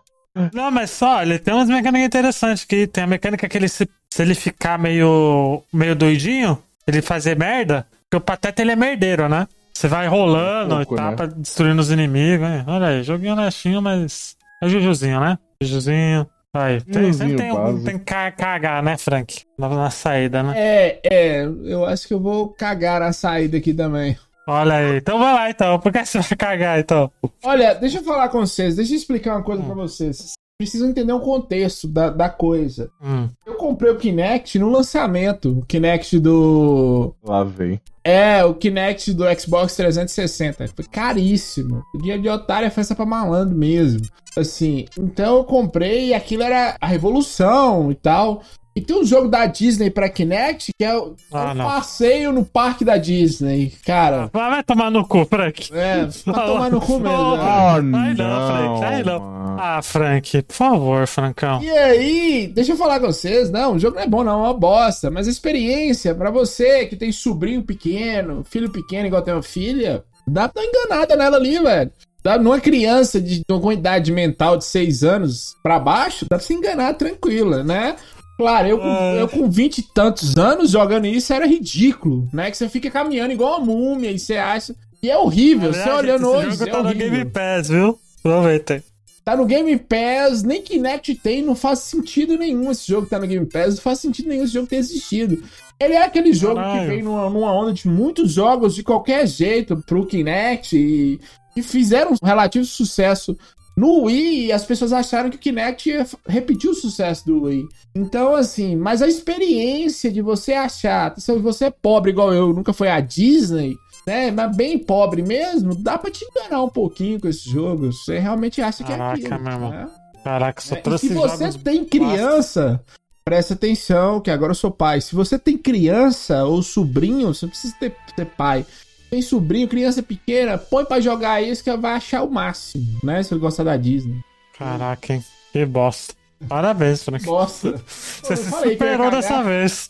[0.52, 3.88] Não, mas só, ele tem umas mecânicas interessantes que tem a mecânica que ele se,
[4.12, 9.28] se ele ficar meio meio doidinho, ele fazer merda, porque o Pateta ele é merdeiro,
[9.28, 9.46] né?
[9.72, 11.16] Você vai rolando Um pouco, e tal, né?
[11.16, 12.64] pra destruindo os inimigos, hein?
[12.66, 15.38] Olha aí, joguinho honestinho, mas é Jujuzinho, né?
[15.62, 16.26] Jujuzinho.
[16.56, 19.42] Aí, tem, sempre tem, um, tem que ca- cagar, né, Frank?
[19.58, 20.52] Na, na saída, né?
[20.56, 24.16] É, é, eu acho que eu vou cagar a saída aqui também.
[24.46, 25.80] Olha aí, então vai lá então.
[25.80, 27.10] Por que você vai cagar então?
[27.42, 30.34] Olha, deixa eu falar com vocês, deixa eu explicar uma coisa pra vocês.
[30.56, 32.88] Precisam entender o contexto da, da coisa.
[33.02, 35.58] Hum, Eu comprei o Kinect no lançamento.
[35.58, 37.12] O Kinect do.
[37.24, 37.80] Lá vem.
[38.04, 40.68] É, o Kinect do Xbox 360.
[40.68, 41.82] Foi caríssimo.
[41.92, 44.02] O dia de otário é festa pra malandro mesmo.
[44.36, 48.42] Assim, então eu comprei e aquilo era a revolução e tal.
[48.76, 51.64] E tem um jogo da Disney pra Kinect que é o, Ah, é um não.
[51.64, 53.72] passeio no parque da Disney.
[53.86, 55.68] Cara, Vai vai tomar no cu, Frank.
[55.72, 57.16] é, pra tomar no cu mesmo.
[57.16, 57.34] Oh?
[57.36, 58.46] Ah, Aí não, não,
[58.78, 59.20] Frank, aí não.
[59.20, 59.56] mano.
[59.60, 61.62] Ah, Frank, por favor, Francão.
[61.62, 64.48] E aí, deixa eu falar com vocês, não, o jogo não é bom não, é
[64.48, 69.32] uma bosta, mas a experiência pra você que tem sobrinho pequeno, filho pequeno igual tem
[69.32, 71.92] uma filha, dá pra dar uma enganada nela ali, velho.
[72.24, 76.54] Dá numa criança de com idade mental de 6 anos pra baixo, dá pra se
[76.54, 77.96] enganar tranquila, né?
[78.36, 82.50] Claro, eu, com- eu com 20 e tantos anos jogando isso era ridículo, né?
[82.50, 84.74] Que você fica caminhando igual uma múmia e você acha.
[85.02, 86.50] E é horrível, você Aliás, olhando hoje.
[86.56, 86.94] jogo É tá no.
[86.94, 87.98] Game Pass, viu?
[88.18, 88.82] Aproveitem.
[89.24, 93.26] Tá no Game Pass, nem Kinect tem, não faz sentido nenhum esse jogo tá no
[93.26, 95.42] Game Pass, não faz sentido nenhum esse jogo ter existido.
[95.80, 96.80] Ele é aquele jogo Caralho.
[96.80, 101.18] que veio numa, numa onda de muitos jogos de qualquer jeito pro Kinect e,
[101.56, 103.36] e fizeram um relativo sucesso
[103.76, 105.90] no Wii as pessoas acharam que o Kinect
[106.26, 107.66] repetir o sucesso do Wii.
[107.94, 112.72] Então, assim, mas a experiência de você achar, se você é pobre igual eu, nunca
[112.72, 114.30] foi a Disney, né?
[114.30, 117.92] Mas bem pobre mesmo, dá pra te enganar um pouquinho com esse jogo.
[117.92, 119.40] Você realmente acha que Caraca, é aquilo.
[119.40, 119.88] meu né?
[120.22, 122.80] Caraca, só É, e trouxe se você tem criança,
[123.24, 125.00] presta atenção, que agora eu sou pai.
[125.00, 128.64] Se você tem criança ou sobrinho, você não precisa ter, ter pai.
[129.14, 133.22] Tem sobrinho, criança pequena, põe pra jogar isso que vai achar o máximo, né?
[133.22, 134.18] Se ele gostar da Disney.
[134.58, 135.24] Caraca, hein?
[135.52, 136.14] Que bosta.
[136.48, 137.24] Parabéns, Frank.
[137.24, 137.80] Nossa.
[137.86, 139.88] Você se superou dessa vez.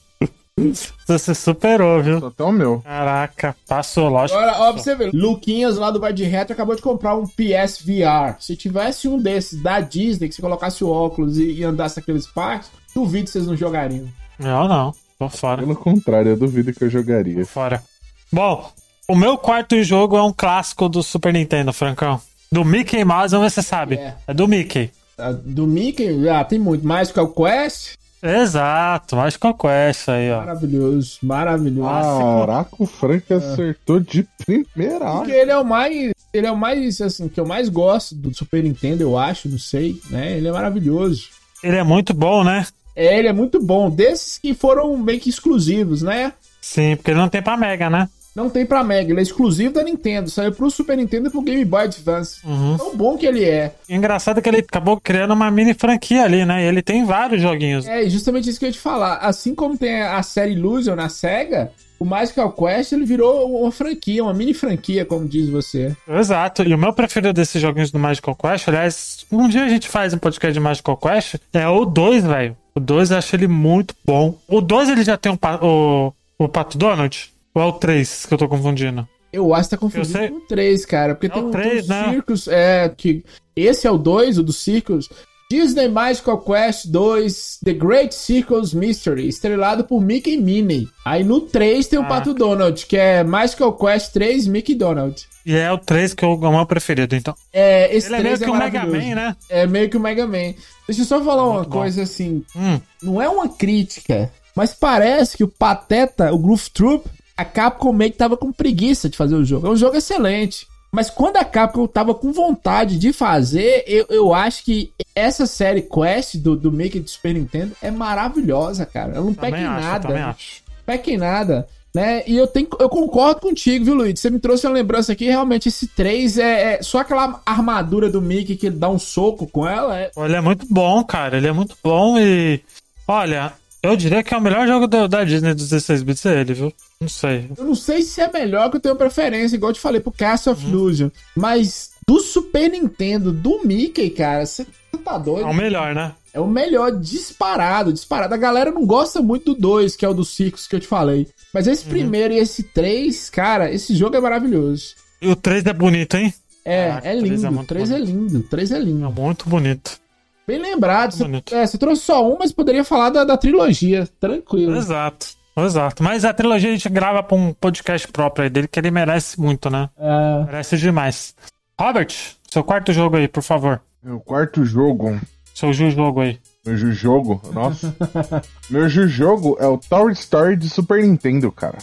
[0.58, 2.20] Você se superou, viu?
[2.20, 2.82] Só até o meu.
[2.82, 4.38] Caraca, passou, lógico.
[4.38, 5.10] Agora, ó, pra você ver.
[5.14, 8.36] Luquinhas lá do Vai de Retro acabou de comprar um PSVR.
[8.40, 12.26] Se tivesse um desses da Disney, que você colocasse o óculos e, e andasse naqueles
[12.26, 14.06] parques, duvido que vocês não jogariam.
[14.38, 15.62] Eu não, tô fora.
[15.62, 17.40] Pelo contrário, eu duvido que eu jogaria.
[17.40, 17.82] Tô fora.
[18.30, 18.70] Bom,
[19.08, 22.20] o meu quarto jogo é um clássico do Super Nintendo, Francão.
[22.50, 23.96] Do Mickey Mouse, vamos ver se você sabe.
[23.96, 24.14] É.
[24.28, 24.90] É do Mickey.
[25.18, 27.94] Ah, Do Mickey, ah, tem muito mais que o Quest.
[28.22, 30.38] Exato, mais com a Quest aí, ó.
[30.38, 31.88] Maravilhoso, maravilhoso.
[31.90, 35.10] Caraca, o Frank acertou de primeira.
[35.10, 36.12] Porque ele é o mais.
[36.32, 39.58] Ele é o mais, assim, que eu mais gosto do Super Nintendo, eu acho, não
[39.58, 40.36] sei, né?
[40.36, 41.28] Ele é maravilhoso.
[41.62, 42.66] Ele é muito bom, né?
[42.96, 43.90] É, ele é muito bom.
[43.90, 46.32] Desses que foram meio que exclusivos, né?
[46.60, 48.08] Sim, porque ele não tem pra Mega, né?
[48.34, 50.28] Não tem pra Mega, ele é exclusivo da Nintendo.
[50.28, 52.40] Saiu pro Super Nintendo e pro Game Boy Advance.
[52.44, 52.76] Uhum.
[52.76, 53.74] Tão bom que ele é.
[53.88, 56.64] Engraçado que ele acabou criando uma mini franquia ali, né?
[56.64, 57.86] E ele tem vários joguinhos.
[57.86, 59.18] É justamente isso que eu ia te falar.
[59.18, 64.22] Assim como tem a série Illusion na SEGA, o Magical Quest ele virou uma franquia,
[64.22, 65.96] uma mini franquia, como diz você.
[66.08, 66.62] Exato.
[66.62, 70.12] E o meu preferido desses joguinhos do Magical Quest, aliás, um dia a gente faz
[70.12, 72.56] um podcast de Magical Quest, é o 2, velho.
[72.74, 74.36] O 2 eu acho ele muito bom.
[74.48, 77.32] O 2 ele já tem um o, o Pato Donald?
[77.54, 79.08] Ou é o 3 que eu tô confundindo?
[79.32, 80.28] Eu acho que tá sei.
[80.28, 81.14] com o 3, cara.
[81.14, 82.12] Porque É tem o um, três, tem um né?
[82.12, 82.48] Circus.
[82.48, 83.24] É, que.
[83.56, 85.08] Esse é o 2, o do Circus.
[85.50, 90.88] Disney Magical Quest 2 The Great Circus Mystery, estrelado por Mickey e Minnie.
[91.04, 92.06] Aí no 3 tem o Ah.
[92.06, 95.22] Pato Donald, que é Magical Quest 3 Mickey Donald.
[95.44, 97.34] E é o 3 que eu, é o meu preferido, então.
[97.52, 98.86] É, esse Ele é meio 3 é, que um Mega.
[98.86, 99.36] Man, né?
[99.50, 100.54] É meio que o Mega Man.
[100.88, 101.78] Deixa eu só falar uma Muito bom.
[101.80, 102.42] coisa assim.
[102.56, 102.80] Hum.
[103.02, 108.12] Não é uma crítica, mas parece que o Pateta, o Groove Troop, a Capcom meio
[108.12, 109.66] que tava com preguiça de fazer o jogo.
[109.66, 110.66] É um jogo excelente.
[110.92, 115.82] Mas quando a Capcom tava com vontade de fazer, eu, eu acho que essa série
[115.82, 119.14] Quest do, do Mickey do Super Nintendo é maravilhosa, cara.
[119.14, 120.08] Ela não peca Também em acho, nada.
[120.08, 120.62] também acho.
[120.86, 121.66] Peca em nada.
[121.92, 122.22] Né?
[122.26, 124.18] E eu, tenho, eu concordo contigo, viu, Luiz?
[124.18, 125.26] Você me trouxe uma lembrança aqui.
[125.26, 129.48] Realmente, esse 3 é, é só aquela armadura do Mickey que ele dá um soco
[129.48, 129.98] com ela.
[129.98, 131.36] É, Ele é muito bom, cara.
[131.36, 132.60] Ele é muito bom e.
[133.06, 133.52] Olha,
[133.84, 136.54] eu diria que é o melhor jogo do- da Disney dos 16 bits é ele,
[136.54, 136.72] viu?
[137.00, 137.50] Não sei.
[137.56, 140.10] Eu não sei se é melhor que eu tenho preferência, igual eu te falei, pro
[140.12, 140.58] Castle Uhum.
[140.58, 141.08] of Illusion.
[141.36, 144.66] Mas do Super Nintendo, do Mickey, cara, você
[145.04, 145.46] tá doido?
[145.46, 146.12] É o melhor, né?
[146.32, 148.34] É o melhor disparado, disparado.
[148.34, 150.86] A galera não gosta muito do 2, que é o do Circus que eu te
[150.86, 151.28] falei.
[151.52, 151.72] Mas Uhum.
[151.72, 154.94] esse primeiro e esse 3, cara, esse jogo é maravilhoso.
[155.22, 156.34] E o 3 é bonito, hein?
[156.64, 157.48] É, Caraca, é é lindo.
[157.48, 158.38] O muito 3 é lindo.
[158.38, 159.10] O 3 é É lindo.
[159.12, 159.98] muito bonito.
[160.46, 161.12] Bem lembrado.
[161.12, 164.08] Você, é, você trouxe só um, mas poderia falar da, da trilogia.
[164.20, 164.76] Tranquilo.
[164.76, 165.28] Exato.
[165.56, 166.02] Exato.
[166.02, 169.40] Mas a trilogia a gente grava pra um podcast próprio aí dele, que ele merece
[169.40, 169.88] muito, né?
[169.96, 171.34] É, Merece demais.
[171.80, 172.08] Robert,
[172.50, 173.80] seu quarto jogo aí, por favor.
[174.02, 175.18] Meu quarto jogo.
[175.54, 176.40] Seu jogo aí.
[176.66, 177.94] Meu jogo, nossa.
[178.68, 181.78] Meu jogo é o Tower Story de Super Nintendo, cara.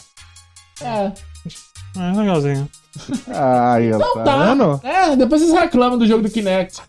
[0.82, 1.12] é.
[1.98, 2.70] É legalzinho.
[3.28, 4.80] Ai, ó, Então tá vendo?
[4.80, 4.88] tá.
[4.90, 6.82] É, depois vocês reclamam do jogo do Kinect.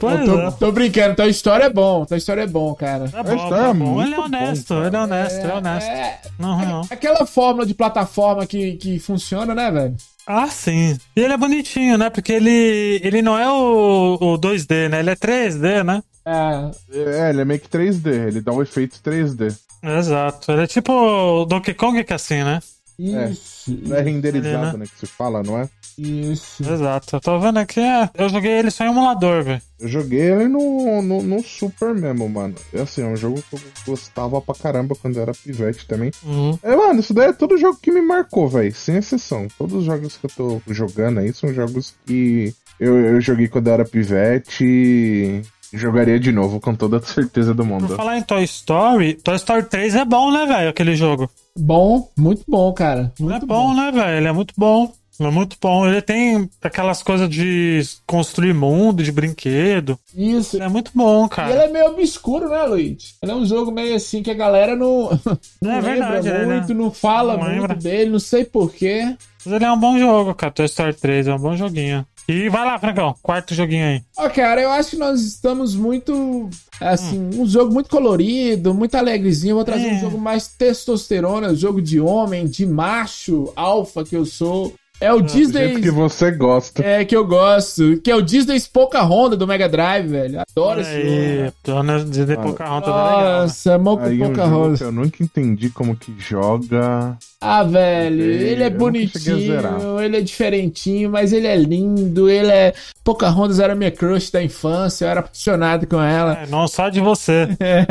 [0.00, 0.50] Pois tô, é.
[0.52, 3.04] tô brincando, tua história é bom, tua história é bom, cara.
[3.04, 3.84] É bom, história tá é bom.
[3.84, 5.88] muito Ele é honesto, bom, ele é honesto, ele é honesto.
[5.90, 6.80] É, Não, não.
[6.90, 9.96] aquela fórmula de plataforma que, que funciona, né, velho?
[10.26, 10.96] Ah, sim.
[11.16, 12.10] E ele é bonitinho, né?
[12.10, 15.00] Porque ele, ele não é o, o 2D, né?
[15.00, 16.02] Ele é 3D, né?
[16.24, 19.56] É, É, ele é meio que 3D, ele dá um efeito 3D.
[19.82, 20.52] Exato.
[20.52, 22.60] Ele é tipo o Donkey Kong que é assim, né?
[22.98, 24.84] isso, Não é renderizado, Ele, né?
[24.86, 25.68] Que se fala, não é?
[25.98, 26.62] Isso.
[26.62, 27.16] Exato.
[27.16, 29.60] Eu tô vendo aqui, é, eu joguei ele só em emulador, velho.
[29.80, 32.54] Eu joguei ele no, no, no Super mesmo, mano.
[32.72, 36.10] E assim, é um jogo que eu gostava pra caramba quando eu era pivete também.
[36.22, 36.58] Uhum.
[36.62, 38.72] É, mano, isso daí é todo jogo que me marcou, velho.
[38.74, 39.48] Sem exceção.
[39.58, 43.66] Todos os jogos que eu tô jogando aí são jogos que eu, eu joguei quando
[43.68, 47.96] eu era pivete e jogaria de novo, com toda a certeza do Por mundo.
[47.96, 50.68] falar em Toy Story, Toy Story 3 é bom, né, velho?
[50.68, 51.30] Aquele jogo.
[51.58, 53.12] Bom, muito bom, cara.
[53.18, 54.16] Ele Muito é bom, né, velho?
[54.18, 54.92] Ele é muito bom.
[55.28, 55.86] É muito bom.
[55.86, 59.98] Ele tem aquelas coisas de construir mundo, de brinquedo.
[60.14, 60.62] Isso.
[60.62, 61.50] É muito bom, E cara.
[61.50, 63.14] ele é meio obscuro, né, Luiz?
[63.22, 65.10] Ele é um jogo meio assim que a galera não,
[65.60, 66.56] não É lembra verdade, é, né?
[66.58, 69.16] muito, não fala Não muito dele, não sei porquê.
[69.44, 70.52] Mas ele é um bom jogo, cara.
[70.52, 72.06] Toy Story 3 é um bom joguinho.
[72.28, 73.16] E vai lá, Francão.
[73.20, 74.02] Quarto joguinho aí.
[74.16, 76.48] Ó, cara, eu acho que nós estamos muito.
[76.80, 79.56] Assim, um jogo muito colorido, muito alegrezinho.
[79.56, 79.92] Vou trazer É.
[79.94, 84.72] um jogo mais testosterona, um jogo de homem, de macho, alfa que eu sou.
[85.02, 85.66] É o Do Disney.
[85.68, 86.84] jeito que você gosta.
[86.84, 88.00] É, que eu gosto.
[88.02, 90.40] Que é o Disney Pocahontas do Mega Drive, velho.
[90.40, 91.52] Adoro esse jogo.
[91.64, 93.16] Dona de Pocahontas é legal.
[93.22, 93.42] né?
[93.42, 94.78] Nossa, um jogo Pocahontas.
[94.78, 97.16] que eu nunca entendi como que joga.
[97.40, 102.72] Ah, velho, ele é eu bonitinho, ele é diferentinho, mas ele é lindo, ele é...
[103.02, 106.38] Pocahontas era minha crush da infância, eu era apaixonado com ela.
[106.42, 107.48] É, não só de você.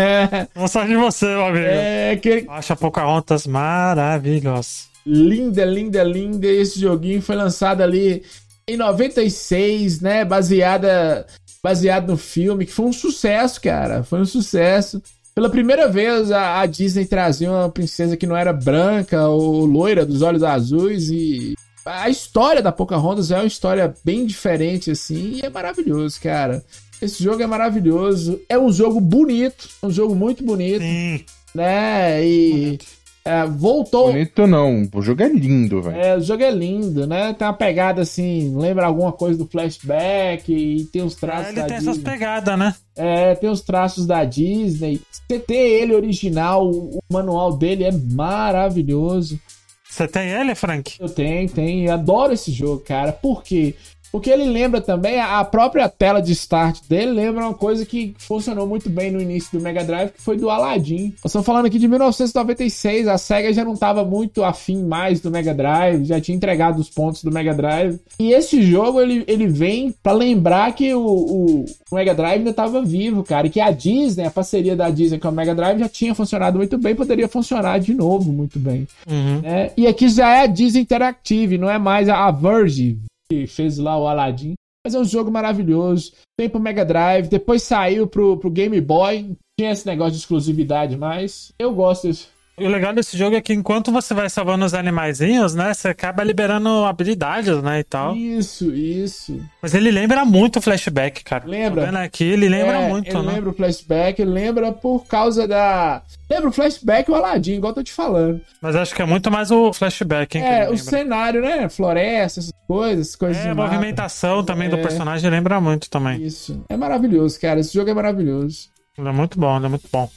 [0.55, 1.65] Não só de você, meu amigo.
[1.65, 2.45] É, aquele...
[2.49, 4.90] Acha Pocahontas maravilhosa.
[5.05, 6.47] Linda, linda, linda.
[6.47, 8.23] Esse joguinho foi lançado ali
[8.67, 10.23] em 96, né?
[10.23, 11.25] Baseada,
[11.63, 14.03] baseado no filme, que foi um sucesso, cara.
[14.03, 15.01] Foi um sucesso.
[15.33, 20.05] Pela primeira vez, a, a Disney trazia uma princesa que não era branca ou loira,
[20.05, 21.09] dos olhos azuis.
[21.09, 21.53] E
[21.85, 26.63] a história da Pocahontas é uma história bem diferente, assim, e é maravilhoso, cara.
[27.01, 28.39] Esse jogo é maravilhoso.
[28.47, 31.25] É um jogo bonito, um jogo muito bonito, Sim.
[31.55, 32.23] né?
[32.23, 32.77] E
[33.23, 34.11] é, voltou.
[34.11, 35.95] Bonito não, o jogo é lindo, velho.
[35.97, 37.33] É, o jogo é lindo, né?
[37.33, 41.67] Tem uma pegada assim, lembra alguma coisa do flashback e tem os traços ele da
[41.67, 42.11] tem essas Disney.
[42.11, 42.75] pegadas, né?
[42.95, 45.01] É, tem os traços da Disney.
[45.11, 49.39] Você ter ele original, o manual dele é maravilhoso.
[49.87, 50.95] Você tem ele, Frank?
[50.99, 51.89] Eu tenho, tenho.
[51.89, 53.11] Eu adoro esse jogo, cara.
[53.11, 53.75] Por quê?
[54.11, 58.67] Porque ele lembra também, a própria tela de start dele lembra uma coisa que funcionou
[58.67, 61.13] muito bem no início do Mega Drive, que foi do Aladdin.
[61.23, 65.31] Nós estamos falando aqui de 1996, a SEGA já não estava muito afim mais do
[65.31, 67.99] Mega Drive, já tinha entregado os pontos do Mega Drive.
[68.19, 72.49] E esse jogo, ele, ele vem para lembrar que o, o, o, Mega Drive ainda
[72.49, 75.79] estava vivo, cara, e que a Disney, a parceria da Disney com o Mega Drive
[75.79, 78.87] já tinha funcionado muito bem, poderia funcionar de novo muito bem.
[79.09, 79.41] Uhum.
[79.43, 82.99] É, e aqui já é a Disney Interactive, não é mais a Verge
[83.31, 84.55] que fez lá o Aladdin.
[84.85, 86.11] Mas é um jogo maravilhoso.
[86.37, 89.37] Tem pro Mega Drive, depois saiu pro, pro Game Boy.
[89.57, 92.27] Tinha esse negócio de exclusividade, mas eu gosto desse.
[92.61, 95.73] O legal desse jogo é que enquanto você vai salvando os animaizinhos, né?
[95.73, 97.79] Você acaba liberando habilidades, né?
[97.79, 98.15] E tal.
[98.15, 99.39] Isso, isso.
[99.61, 101.45] Mas ele lembra muito o flashback, cara.
[101.45, 101.91] Lembra?
[101.91, 103.33] Tá aqui, ele lembra é, muito, ele né?
[103.33, 106.01] Lembra o flashback, lembra por causa da.
[106.29, 108.39] Lembra o flashback e o Aladdin, igual eu tô te falando.
[108.61, 110.43] Mas acho que é muito mais o flashback, hein?
[110.45, 111.67] É, o cenário, né?
[111.67, 113.45] Floresta, essas coisas, coisas.
[113.45, 114.71] É, a movimentação também é.
[114.71, 116.21] do personagem lembra muito também.
[116.23, 116.63] Isso.
[116.69, 117.59] É maravilhoso, cara.
[117.59, 118.69] Esse jogo é maravilhoso.
[118.97, 120.09] Ele é muito bom, ele é muito bom.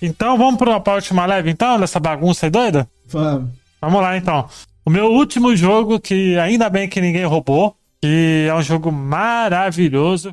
[0.00, 2.88] Então vamos para a última leve, então, dessa bagunça aí doida?
[3.08, 3.50] Vamos.
[3.80, 4.48] Vamos lá, então.
[4.84, 10.32] O meu último jogo, que ainda bem que ninguém roubou, que é um jogo maravilhoso.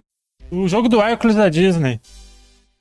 [0.51, 1.99] O jogo do Hércules da Disney.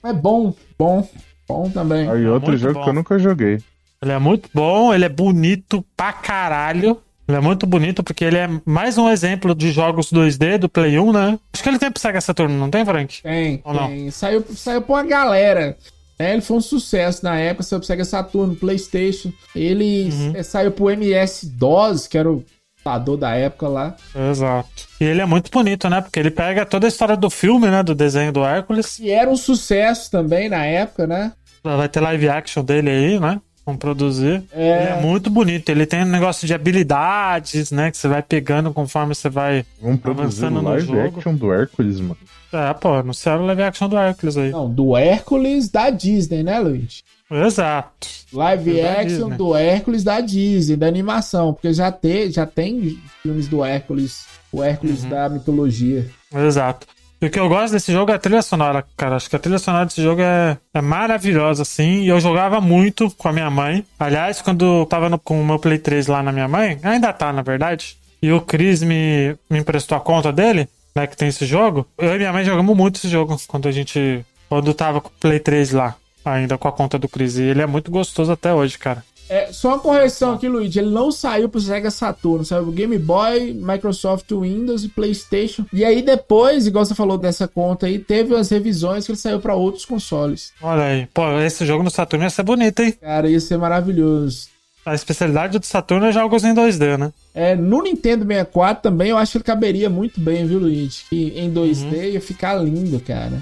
[0.04, 1.08] É bom, bom,
[1.48, 2.10] bom também.
[2.10, 2.82] Aí outro é jogo bom.
[2.82, 3.58] que eu nunca joguei.
[4.02, 7.00] Ele é muito bom, ele é bonito pra caralho.
[7.26, 10.98] Ele é muito bonito porque ele é mais um exemplo de jogos 2D do Play
[10.98, 11.38] 1, né?
[11.52, 13.22] Acho que ele tem pro Sega Saturn, não tem, Frank?
[13.22, 14.04] Tem, Ou tem.
[14.04, 14.10] Não?
[14.10, 15.76] Saiu, saiu pra uma galera.
[16.22, 19.32] É, ele foi um sucesso na época, saiu pro Sega Saturn, Playstation.
[19.54, 20.32] Ele uhum.
[20.36, 22.44] É, saiu pro MS-DOS, que era o
[22.82, 23.96] computador da época lá.
[24.30, 24.88] Exato.
[25.00, 26.00] E ele é muito bonito, né?
[26.00, 27.82] Porque ele pega toda a história do filme, né?
[27.82, 28.98] Do desenho do Hércules.
[28.98, 31.32] E era um sucesso também na época, né?
[31.62, 33.40] Vai ter live action dele aí, né?
[33.64, 34.42] Vamos produzir.
[34.52, 34.96] É...
[34.98, 35.68] É muito bonito.
[35.68, 37.90] Ele tem um negócio de habilidades, né?
[37.90, 41.18] Que você vai pegando conforme você vai Vamos produzir avançando live no jogo.
[41.18, 42.18] action do Hércules, mano.
[42.52, 44.50] É, pô, anunciaram o live action do Hércules aí.
[44.50, 47.02] Não, do Hércules da Disney, né, Luiz?
[47.30, 48.08] Exato.
[48.32, 53.48] Live é action do Hércules da Disney, da animação, porque já, te, já tem filmes
[53.48, 55.10] do Hércules, o Hércules uhum.
[55.10, 56.06] da mitologia.
[56.34, 56.86] Exato.
[57.22, 59.14] E o que eu gosto desse jogo é a trilha sonora, cara.
[59.14, 62.02] Acho que a trilha sonora desse jogo é, é maravilhosa, assim.
[62.02, 63.86] E eu jogava muito com a minha mãe.
[63.96, 67.12] Aliás, quando eu tava no, com o meu Play 3 lá na minha mãe, ainda
[67.12, 67.96] tá, na verdade.
[68.20, 71.86] E o Chris me, me emprestou a conta dele né, que tem esse jogo.
[71.96, 74.26] Eu e minha mãe jogamos muito esse jogo quando a gente.
[74.48, 77.36] Quando tava com o Play 3 lá, ainda com a conta do Chris.
[77.36, 79.04] E ele é muito gostoso até hoje, cara.
[79.52, 80.78] Só uma correção aqui, Luigi.
[80.78, 85.64] Ele não saiu pro Sega Saturn, saiu pro Game Boy, Microsoft Windows e PlayStation.
[85.72, 89.40] E aí depois, igual você falou dessa conta aí, teve as revisões que ele saiu
[89.40, 90.52] para outros consoles.
[90.60, 92.92] Olha aí, pô, esse jogo no Saturno ia ser bonito, hein?
[93.00, 94.52] Cara, ia ser maravilhoso.
[94.84, 97.12] A especialidade do Saturno é jogos em 2D, né?
[97.32, 101.04] É, no Nintendo 64 também eu acho que ele caberia muito bem, viu, Luigi?
[101.08, 102.02] Que em 2D uhum.
[102.04, 103.40] ia ficar lindo, cara.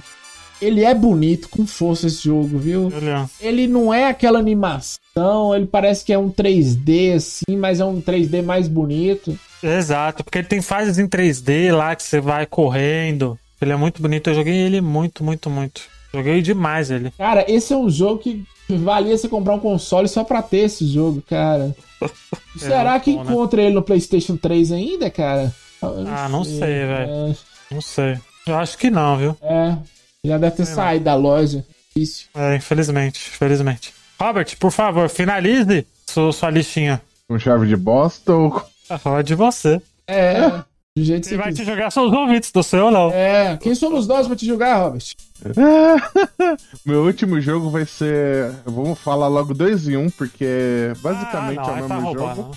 [0.60, 2.92] Ele é bonito, com força esse jogo, viu?
[2.94, 3.26] Ele, é.
[3.40, 8.00] ele não é aquela animação, ele parece que é um 3D assim, mas é um
[8.00, 9.38] 3D mais bonito.
[9.62, 13.38] Exato, porque ele tem fases em 3D lá que você vai correndo.
[13.60, 15.82] Ele é muito bonito, eu joguei ele muito, muito, muito.
[16.12, 17.12] Joguei demais ele.
[17.16, 20.86] Cara, esse é um jogo que valia você comprar um console só pra ter esse
[20.86, 21.74] jogo, cara.
[22.56, 23.30] É Será que bom, né?
[23.30, 23.66] encontra né?
[23.66, 25.54] ele no PlayStation 3 ainda, cara?
[25.80, 27.10] ah, não sei, sei velho.
[27.10, 27.36] É...
[27.70, 28.18] Não sei.
[28.44, 29.36] Eu acho que não, viu?
[29.40, 29.76] É.
[30.24, 31.64] Já deve ter sei saído da loja.
[31.88, 32.28] Difícil.
[32.34, 33.94] É, infelizmente, infelizmente.
[34.20, 37.00] Robert, por favor, finalize sua, sua listinha.
[37.26, 38.62] Com chave de bosta ou.
[38.88, 39.80] Ah, de você.
[40.06, 40.62] É.
[40.96, 43.10] Do jeito que Ele vai te jogar seus convites, do seu ou não.
[43.12, 45.14] É, quem somos nós pra te jogar, Robert?
[46.84, 48.52] Meu último jogo vai ser.
[48.66, 52.56] Vamos falar logo dois em um, porque basicamente ah, não, é o mesmo roubar, jogo.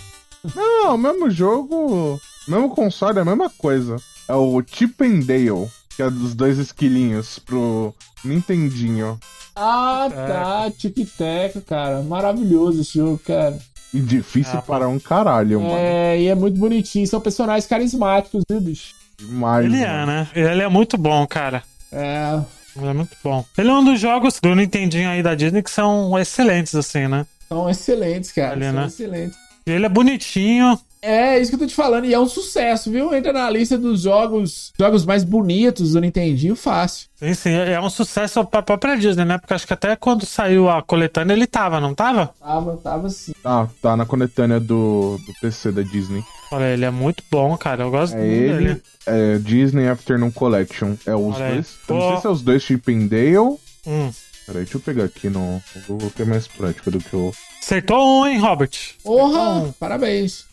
[0.54, 0.84] Não.
[0.84, 2.20] não, o mesmo jogo.
[2.46, 3.96] Mesmo console é a mesma coisa.
[4.28, 9.18] É o Chip and Dale, que é dos dois esquilinhos pro Nintendinho.
[9.54, 12.02] Ah, tá, Tic Tac, cara.
[12.02, 13.58] Maravilhoso esse jogo, cara.
[13.92, 15.76] E difícil ah, para um caralho, mano.
[15.76, 17.06] É, e é muito bonitinho.
[17.06, 18.92] São personagens carismáticos, viu, bicho?
[19.16, 19.66] Demais.
[19.66, 20.02] Ele é, mano.
[20.02, 20.28] é, né?
[20.34, 21.62] Ele é muito bom, cara.
[21.92, 22.40] É.
[22.76, 23.44] Ele é muito bom.
[23.56, 27.24] Ele é um dos jogos do Nintendinho aí da Disney que são excelentes, assim, né?
[27.48, 28.52] São excelentes, cara.
[28.54, 28.86] Ali, são né?
[28.86, 29.36] excelentes.
[29.64, 30.78] Ele é bonitinho.
[31.04, 32.06] É, isso que eu tô te falando.
[32.06, 33.14] E é um sucesso, viu?
[33.14, 37.08] Entra na lista dos jogos jogos mais bonitos do Nintendinho fácil.
[37.16, 37.50] Sim, sim.
[37.50, 39.36] É um sucesso pra própria Disney, né?
[39.36, 42.34] Porque acho que até quando saiu a coletânea ele tava, não tava?
[42.40, 43.32] Tava, tava sim.
[43.44, 46.24] Ah, tá na coletânea do, do PC da Disney.
[46.50, 47.82] Olha, ele é muito bom, cara.
[47.82, 48.82] Eu gosto é muito ele, dele.
[49.06, 50.94] É Disney Afternoon Collection.
[51.04, 51.76] É os Olha dois.
[51.86, 53.58] Não sei se é os dois Chip and Dale.
[53.86, 54.10] Hum.
[54.46, 57.32] Peraí, deixa eu pegar aqui no, Google que é mais prático do que o.
[57.60, 58.70] Acertou um, hein, Robert?
[59.02, 60.46] Porra, parabéns.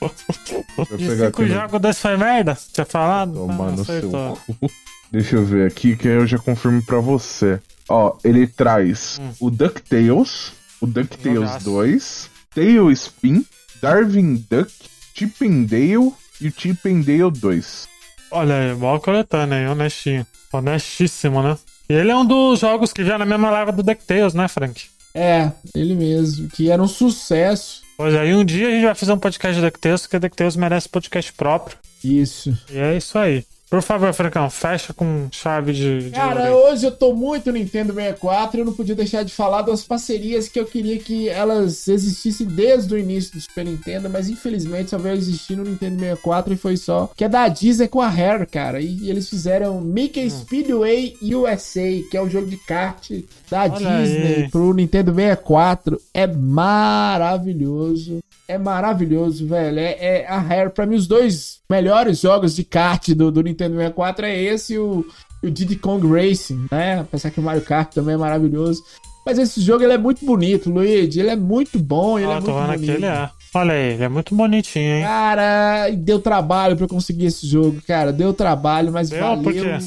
[0.00, 2.56] Deixa eu E pegar cinco jogos desse foi merda?
[2.72, 3.32] Tinha falado?
[3.34, 4.70] Tomar Ah, no seu cu.
[5.12, 7.60] Deixa eu ver aqui que aí eu já confirmo pra você.
[7.88, 9.30] Ó, ele traz Hum.
[9.40, 11.64] o DuckTales, o DuckTales Jogaço.
[11.64, 13.44] 2, Tailspin,
[13.80, 14.72] Darwin Duck,
[15.14, 17.88] Chip and Dale e o Chip and Dale 2.
[18.30, 20.26] Olha aí, boa coletânea aí, honestinho.
[20.52, 21.56] Honestíssimo, né?
[21.88, 24.86] E ele é um dos jogos que já na mesma leva do DuckTales, né, Frank?
[25.14, 27.83] É, ele mesmo, que era um sucesso.
[27.96, 30.88] Pois aí, um dia a gente vai fazer um podcast de DuckTales, porque DuckTales merece
[30.88, 31.78] podcast próprio.
[32.02, 32.56] Isso.
[32.70, 33.44] E é isso aí.
[33.68, 37.92] Por favor, Francão, fecha com chave de, de Cara, ouro hoje eu tô muito Nintendo
[37.92, 41.88] 64 e eu não podia deixar de falar das parcerias que eu queria que elas
[41.88, 46.54] existissem desde o início do Super Nintendo, mas infelizmente só veio existir no Nintendo 64
[46.54, 47.10] e foi só.
[47.16, 48.80] Que é da Disney com a Rare, cara.
[48.80, 53.10] E, eles fizeram Mickey Speedway USA, que é um jogo de kart
[53.50, 54.50] da Olha Disney aí.
[54.50, 56.00] pro Nintendo 64.
[56.12, 58.18] É maravilhoso.
[58.46, 59.78] É maravilhoso, velho.
[59.78, 63.63] É, é a Rare, pra mim, os dois melhores jogos de kart do, do Nintendo
[63.68, 65.04] 64 é esse e o,
[65.42, 67.00] o Diddy Kong Racing, né?
[67.00, 68.82] Apesar que o Mario Kart também é maravilhoso.
[69.26, 71.18] Mas esse jogo ele é muito bonito, Luigi.
[71.20, 72.70] Ele é muito bom, ele Ó, é muito bonito.
[72.74, 73.30] aqui, ele é.
[73.54, 75.02] Olha aí, ele é muito bonitinho, hein?
[75.02, 78.12] Cara, deu trabalho pra eu conseguir esse jogo, cara.
[78.12, 79.20] Deu trabalho, mas Deu?
[79.20, 79.42] valeu.
[79.42, 79.78] Por quê?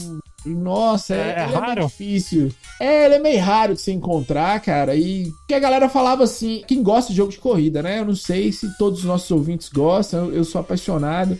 [0.46, 1.82] Nossa, é, É- é é raro?
[1.82, 2.52] muito difícil.
[2.80, 4.96] É, ele é meio raro de se encontrar, cara.
[4.96, 8.00] E que a galera falava assim, quem gosta de jogo de corrida, né?
[8.00, 11.38] Eu não sei se todos os nossos ouvintes gostam, eu, eu sou apaixonado.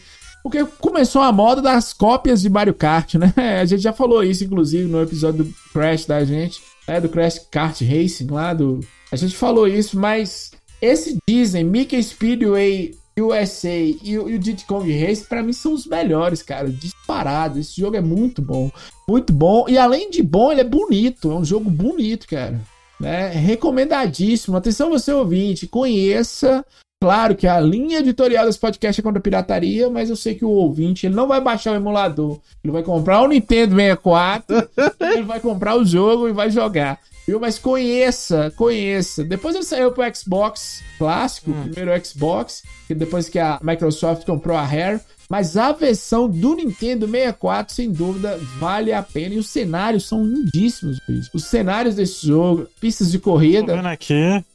[0.50, 3.34] Porque começou a moda das cópias de Mario Kart, né?
[3.62, 7.02] A gente já falou isso, inclusive, no episódio do Crash da gente, né?
[7.02, 8.80] Do Crash Kart Racing lá, do...
[9.12, 13.70] A gente falou isso, mas esse Disney, Mickey Speedway USA
[14.04, 16.70] e, o- Diddy Kong Race, pra mim, são os melhores, cara.
[16.70, 17.58] Disparado.
[17.60, 18.70] Esse jogo é muito bom.
[19.10, 19.66] Muito bom.
[19.68, 21.32] E além de bom, ele é bonito.
[21.32, 22.62] É um jogo bonito, cara.
[23.00, 23.30] Né?
[23.30, 24.56] Recomendadíssimo.
[24.58, 25.68] Atenção, você ouvinte.
[25.68, 26.64] Conheça.
[27.00, 30.44] Claro que a linha editorial desse podcast é contra a pirataria, mas eu sei que
[30.44, 32.40] o ouvinte ele não vai baixar o emulador.
[32.64, 34.70] Ele vai comprar o Nintendo 64,
[35.14, 37.00] ele vai comprar o jogo e vai jogar.
[37.28, 37.40] Viu?
[37.40, 39.24] Mas conheça, conheça.
[39.24, 44.56] Depois ele saiu pro Xbox clássico, o primeiro Xbox, que depois que a Microsoft comprou
[44.58, 45.00] a Rare.
[45.30, 49.36] Mas a versão do Nintendo 64, sem dúvida, vale a pena.
[49.36, 51.30] E os cenários são lindíssimos, bicho.
[51.34, 53.76] Os cenários desse jogo, pistas de Tô corrida.
[53.76, 54.14] vendo aqui,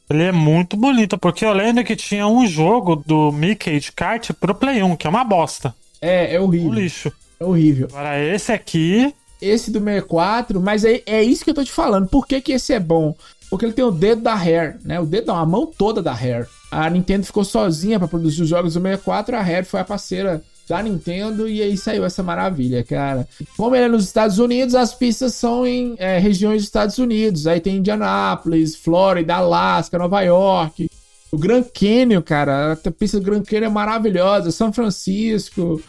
[0.09, 4.31] ele é muito bonito, porque eu lembro que tinha um jogo do Mickey de kart
[4.39, 6.73] pro Play 1, que é uma bosta, É, é um horrível.
[6.73, 7.11] lixo.
[7.39, 7.87] É horrível.
[7.91, 9.13] Agora esse aqui,
[9.43, 12.07] Esse do 64, mas é, é isso que eu tô te falando.
[12.07, 13.15] Por que, que esse é bom?
[13.49, 14.99] Porque ele tem o dedo da Rare, né?
[14.99, 16.47] O dedo não, a mão toda da Rare.
[16.71, 20.43] A Nintendo ficou sozinha pra produzir os jogos do 64, a Rare foi a parceira
[20.67, 23.27] da Nintendo e aí saiu essa maravilha, cara.
[23.57, 27.47] Como ele é nos Estados Unidos, as pistas são em é, regiões dos Estados Unidos.
[27.47, 30.89] Aí tem Indianápolis, Flórida, Alasca, Nova York.
[31.31, 34.51] O Grand Canyon, cara, a pista do Grand Canyon é maravilhosa.
[34.51, 35.81] São Francisco,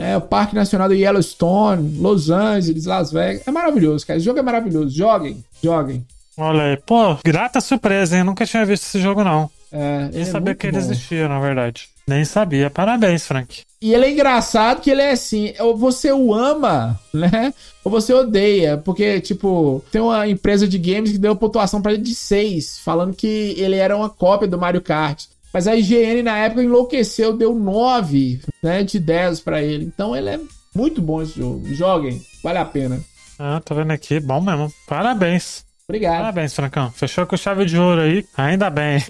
[0.00, 3.42] é, o Parque Nacional do Yellowstone, Los Angeles, Las Vegas.
[3.46, 4.16] É maravilhoso, cara.
[4.16, 4.90] Esse jogo é maravilhoso.
[4.96, 6.04] Joguem, joguem.
[6.36, 8.24] olha aí, pô, grata surpresa, hein?
[8.24, 9.50] Nunca tinha visto esse jogo, não.
[9.72, 10.82] É, Nem é sabia que ele bom.
[10.82, 11.88] existia, na verdade.
[12.06, 12.68] Nem sabia.
[12.70, 13.60] Parabéns, Frank.
[13.80, 17.54] E ele é engraçado que ele é assim, ou você o ama, né?
[17.84, 18.76] Ou você odeia.
[18.76, 23.14] Porque, tipo, tem uma empresa de games que deu pontuação pra ele de 6, falando
[23.14, 25.24] que ele era uma cópia do Mario Kart.
[25.52, 29.84] Mas a IGN na época enlouqueceu, deu 9, né, de 10 pra ele.
[29.84, 30.40] Então ele é
[30.74, 31.66] muito bom esse jogo.
[31.74, 33.00] Joguem, vale a pena.
[33.38, 34.72] Ah, tô vendo aqui, bom mesmo.
[34.86, 35.64] Parabéns.
[35.88, 36.18] Obrigado.
[36.18, 36.90] Parabéns, Francão.
[36.92, 38.24] Fechou com chave de ouro aí.
[38.36, 39.02] Ainda bem.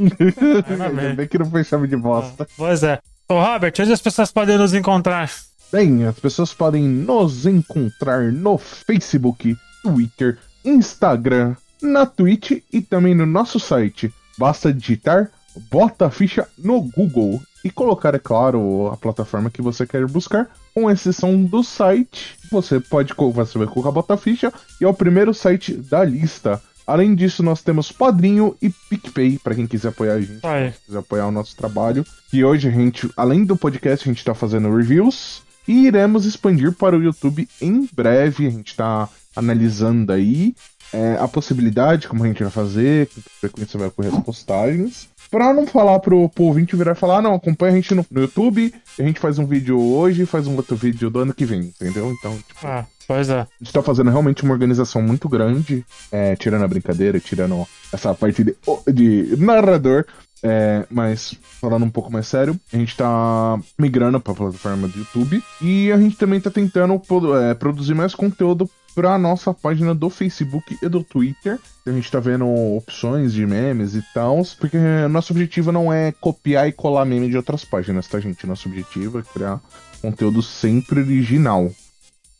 [0.00, 1.14] Ainda Ainda bem.
[1.14, 2.46] bem que não foi chave de bosta.
[2.56, 2.98] Pois é.
[3.28, 5.30] Ô, Robert, onde as pessoas podem nos encontrar?
[5.72, 13.24] Bem, as pessoas podem nos encontrar no Facebook, Twitter, Instagram, na Twitch e também no
[13.24, 14.12] nosso site.
[14.36, 15.30] Basta digitar
[15.70, 20.50] Bota a Ficha no Google e colocar, é claro, a plataforma que você quer buscar,
[20.74, 22.36] com exceção do site.
[22.50, 26.60] Você pode você vai colocar Bota a Ficha e é o primeiro site da lista.
[26.86, 30.72] Além disso, nós temos Padrinho e PicPay para quem quiser apoiar a gente Aí.
[30.84, 32.04] quiser apoiar o nosso trabalho.
[32.32, 36.72] E hoje a gente, além do podcast, a gente tá fazendo reviews e iremos expandir
[36.72, 38.46] para o YouTube em breve.
[38.46, 40.54] A gente tá analisando aí
[40.92, 45.08] é, a possibilidade, como a gente vai fazer, com que frequência vai ocorrer as postagens.
[45.32, 48.04] Pra não falar pro, pro ouvinte virar e falar, ah, não, acompanha a gente no,
[48.10, 51.32] no YouTube, a gente faz um vídeo hoje e faz um outro vídeo do ano
[51.32, 52.12] que vem, entendeu?
[52.12, 53.40] Então, tipo, Ah, pois é.
[53.40, 58.12] a gente tá fazendo realmente uma organização muito grande, é, tirando a brincadeira, tirando essa
[58.14, 58.54] parte de,
[58.92, 60.04] de narrador.
[60.44, 65.40] É, mas falando um pouco mais sério, a gente tá migrando pra plataforma do YouTube
[65.62, 67.00] e a gente também tá tentando
[67.40, 71.58] é, produzir mais conteúdo pra nossa página do Facebook e do Twitter.
[71.86, 74.78] A gente tá vendo opções de memes e tal, porque
[75.10, 78.46] nosso objetivo não é copiar e colar meme de outras páginas, tá, gente?
[78.46, 79.60] Nosso objetivo é criar
[80.00, 81.70] conteúdo sempre original.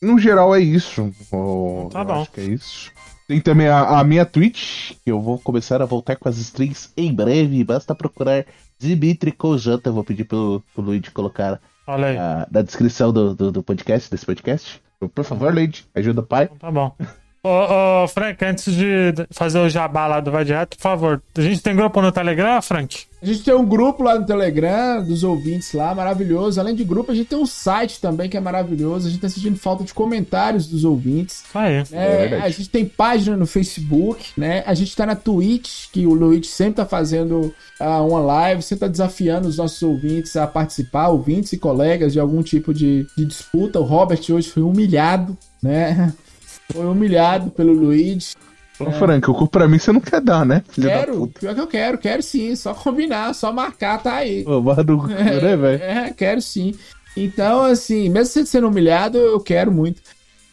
[0.00, 1.12] No geral é isso.
[1.30, 2.22] Oh, tá bom.
[2.22, 2.90] Acho que é isso.
[3.28, 6.92] Tem também a, a, minha Twitch, que eu vou começar a voltar com as streams
[6.96, 7.62] em breve.
[7.62, 8.44] Basta procurar
[8.78, 9.88] Dimitri Kojanta.
[9.88, 14.26] Eu vou pedir pro, pro Luigi colocar a, na descrição do, do, do, podcast, desse
[14.26, 14.82] podcast.
[15.08, 16.48] Por favor, Luigi, ajuda o pai.
[16.48, 16.96] Tá bom.
[17.44, 21.40] Ô, ô, Frank, antes de fazer o jabá lá do Vai Direto, por favor, a
[21.40, 23.00] gente tem grupo no Telegram, Frank?
[23.20, 26.60] A gente tem um grupo lá no Telegram, dos ouvintes lá, maravilhoso.
[26.60, 29.08] Além de grupo, a gente tem um site também que é maravilhoso.
[29.08, 31.42] A gente tá sentindo falta de comentários dos ouvintes.
[31.44, 31.84] Isso aí.
[31.90, 34.62] É, é a gente tem página no Facebook, né?
[34.64, 38.86] A gente tá na Twitch, que o Luiz sempre tá fazendo uh, uma live, sempre
[38.86, 43.24] tá desafiando os nossos ouvintes a participar, ouvintes e colegas de algum tipo de, de
[43.24, 43.80] disputa.
[43.80, 46.12] O Robert hoje foi humilhado, né?
[46.72, 48.34] Foi humilhado pelo Luigi.
[48.80, 48.92] Ô, é.
[48.92, 50.62] Frank, o cu pra mim você não quer dar, né?
[50.68, 52.54] Filho quero, pior que eu quero, quero sim.
[52.56, 54.44] Só combinar, só marcar, tá aí.
[54.46, 55.82] Ô, do cu, é, né, velho?
[55.82, 56.74] É, quero sim.
[57.16, 60.00] Então, assim, mesmo você sendo humilhado, eu quero muito.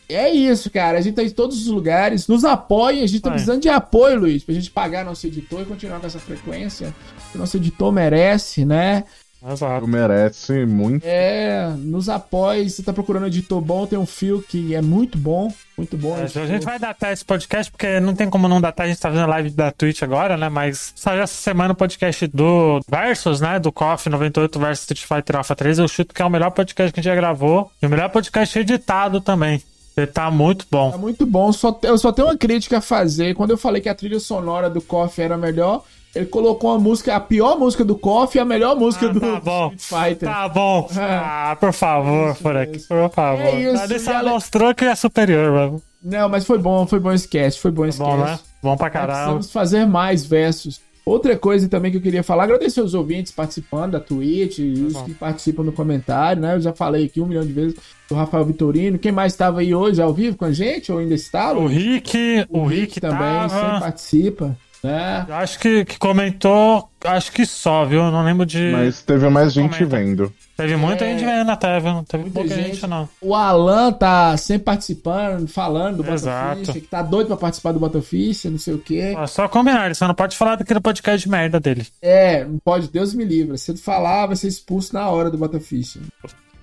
[0.10, 0.98] É isso, cara.
[0.98, 2.28] A gente tá em todos os lugares.
[2.28, 3.04] Nos apoia.
[3.04, 6.08] A gente tá precisando de apoio, Luiz, pra gente pagar nosso editor e continuar com
[6.08, 6.94] essa frequência.
[7.34, 9.04] O nosso editor merece, né?
[9.48, 9.88] Exato.
[9.88, 11.04] merece muito.
[11.06, 12.70] É, nos apoie.
[12.70, 15.52] Se tá procurando editor bom, tem um fio que é muito bom.
[15.78, 16.18] Muito bom.
[16.18, 18.86] É, a gente vai datar esse podcast, porque não tem como não datar.
[18.86, 20.50] A gente tá fazendo live da Twitch agora, né?
[20.50, 23.60] Mas saiu essa semana o podcast do Versus, né?
[23.60, 25.80] Do KOF 98 versus Street Fighter Alpha 3.
[25.80, 27.72] Eu chuto que é o melhor podcast que a gente já gravou.
[27.82, 29.62] E o melhor podcast editado também.
[29.96, 30.92] Ele tá muito bom.
[30.92, 31.52] Tá muito bom.
[31.52, 33.34] Só, eu só tenho uma crítica a fazer.
[33.36, 35.84] Quando eu falei que a trilha sonora do KOF era melhor,
[36.16, 39.20] ele colocou a música, a pior música do KOF e a melhor música ah, do
[39.20, 39.74] tá bom.
[39.76, 40.30] Street Fighter.
[40.30, 40.90] Tá bom.
[40.96, 41.02] É.
[41.02, 43.46] Ah, por favor, Forek, por favor.
[43.46, 44.00] É isso.
[44.00, 44.32] Só ela...
[44.32, 45.82] mostrou que é superior, mano.
[46.02, 48.32] Não, mas foi bom, foi bom cast, foi bom tá bom, cast.
[48.32, 48.40] Né?
[48.64, 49.18] Bom pra caralho.
[49.18, 50.82] Precisamos fazer mais versos.
[51.06, 55.02] Outra coisa também que eu queria falar, agradecer os ouvintes participando da Twitch, e os
[55.02, 56.56] que participam no comentário, né?
[56.56, 57.76] Eu já falei aqui um milhão de vezes
[58.08, 59.00] do Rafael Vitorino.
[59.00, 61.52] Quem mais estava aí hoje ao vivo com a gente, ou ainda está?
[61.54, 63.50] O Rick, o, o Rick, Rick também tava...
[63.50, 64.58] sempre participa.
[64.84, 65.32] É.
[65.34, 68.10] Acho que, que comentou, acho que só, viu?
[68.12, 68.72] Não lembro de.
[68.72, 69.98] Mas teve mais gente comenta.
[69.98, 70.34] vendo.
[70.56, 71.94] Teve muita é, gente vendo até, viu?
[71.94, 72.76] Não teve muita pouca gente.
[72.76, 72.88] gente.
[72.88, 73.08] não.
[73.22, 76.74] O Alan tá sempre participando, falando do Exato.
[76.74, 79.16] que tá doido pra participar do Botafish, não sei o quê.
[79.18, 81.88] É só combinar, ele só não pode falar daquele podcast de merda dele.
[82.02, 83.58] É, não pode, Deus me livre.
[83.58, 85.98] Se ele falar, vai ser expulso na hora do Botafish.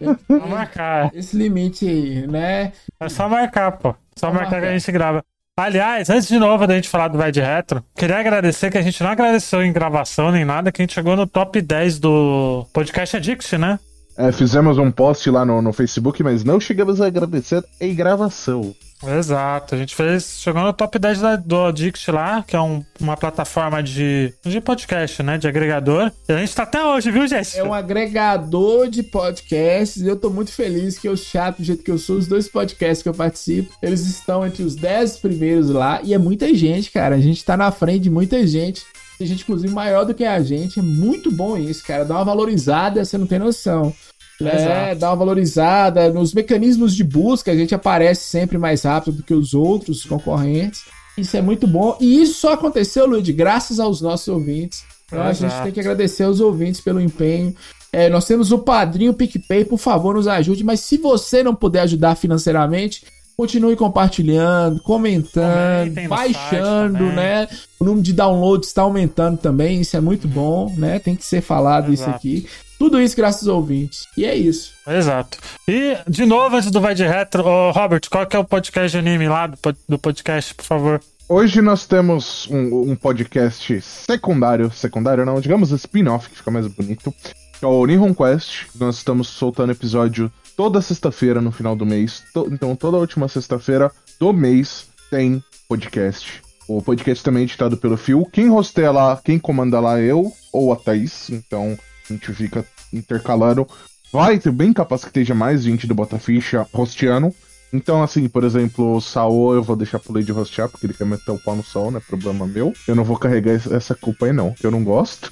[0.00, 1.10] É só marcar.
[1.14, 2.72] Esse limite aí, né?
[3.00, 3.94] É só marcar, pô.
[4.14, 5.24] Só, só marcar, marcar que a gente grava.
[5.58, 8.82] Aliás, antes de novo da gente falar do Vai de Retro, queria agradecer que a
[8.82, 12.66] gente não agradeceu em gravação nem nada, que a gente chegou no top 10 do
[12.74, 13.80] podcast Addict, né?
[14.18, 18.74] É, fizemos um post lá no, no Facebook, mas não chegamos a agradecer em gravação.
[19.04, 22.82] Exato, a gente fez, chegou no top 10 da, do Addict lá, que é um,
[22.98, 26.10] uma plataforma de, de podcast, né, de agregador.
[26.28, 27.60] E a gente tá até hoje, viu, Jéssica?
[27.60, 31.82] É um agregador de podcasts e eu tô muito feliz que eu chato do jeito
[31.82, 35.68] que eu sou, os dois podcasts que eu participo, eles estão entre os 10 primeiros
[35.68, 37.16] lá e é muita gente, cara.
[37.16, 38.82] A gente tá na frente de muita gente.
[39.18, 40.78] Tem gente, inclusive, maior do que a gente.
[40.78, 42.04] É muito bom isso, cara.
[42.04, 43.94] Dá uma valorizada, você não tem noção.
[44.40, 46.10] É, dá uma valorizada.
[46.10, 50.82] Nos mecanismos de busca, a gente aparece sempre mais rápido do que os outros concorrentes.
[51.16, 51.96] Isso é muito bom.
[52.00, 54.84] E isso só aconteceu, Luiz, graças aos nossos ouvintes.
[55.06, 57.54] Então, a gente tem que agradecer aos ouvintes pelo empenho.
[57.92, 60.64] É, nós temos o padrinho PicPay, por favor, nos ajude.
[60.64, 63.02] Mas se você não puder ajudar financeiramente,
[63.36, 67.46] Continue compartilhando, comentando, baixando, né?
[67.78, 70.98] O número de downloads está aumentando também, isso é muito bom, né?
[70.98, 71.92] Tem que ser falado Exato.
[71.92, 72.46] isso aqui.
[72.78, 74.06] Tudo isso graças aos ouvintes.
[74.16, 74.72] E é isso.
[74.86, 75.38] Exato.
[75.66, 78.90] E, de novo, antes do Vai de Retro, oh, Robert, qual que é o podcast
[78.90, 79.58] de anime lá do,
[79.88, 81.00] do podcast, por favor?
[81.28, 87.12] Hoje nós temos um, um, podcast secundário, secundário não, digamos spin-off, que fica mais bonito,
[87.58, 88.66] que é o Nihon Quest.
[88.78, 92.22] Nós estamos soltando episódio toda sexta-feira no final do mês.
[92.32, 96.40] To então, toda última sexta-feira do mês tem podcast.
[96.68, 98.28] O podcast também é editado pelo Phil.
[98.32, 101.30] Quem rosteia lá, quem comanda lá é eu ou a Thaís.
[101.30, 101.76] Então
[102.10, 103.66] a gente fica intercalando.
[104.12, 107.34] Vai ter bem capaz que esteja mais gente do Botaficha rosteando.
[107.72, 111.04] Então, assim, por exemplo, o Saô eu vou deixar pro Lady rostear, porque ele quer
[111.04, 112.72] meter o pau no Saô, não é problema meu.
[112.86, 115.30] Eu não vou carregar essa culpa aí, não, que eu não gosto.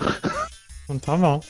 [0.85, 1.41] Então tá bom.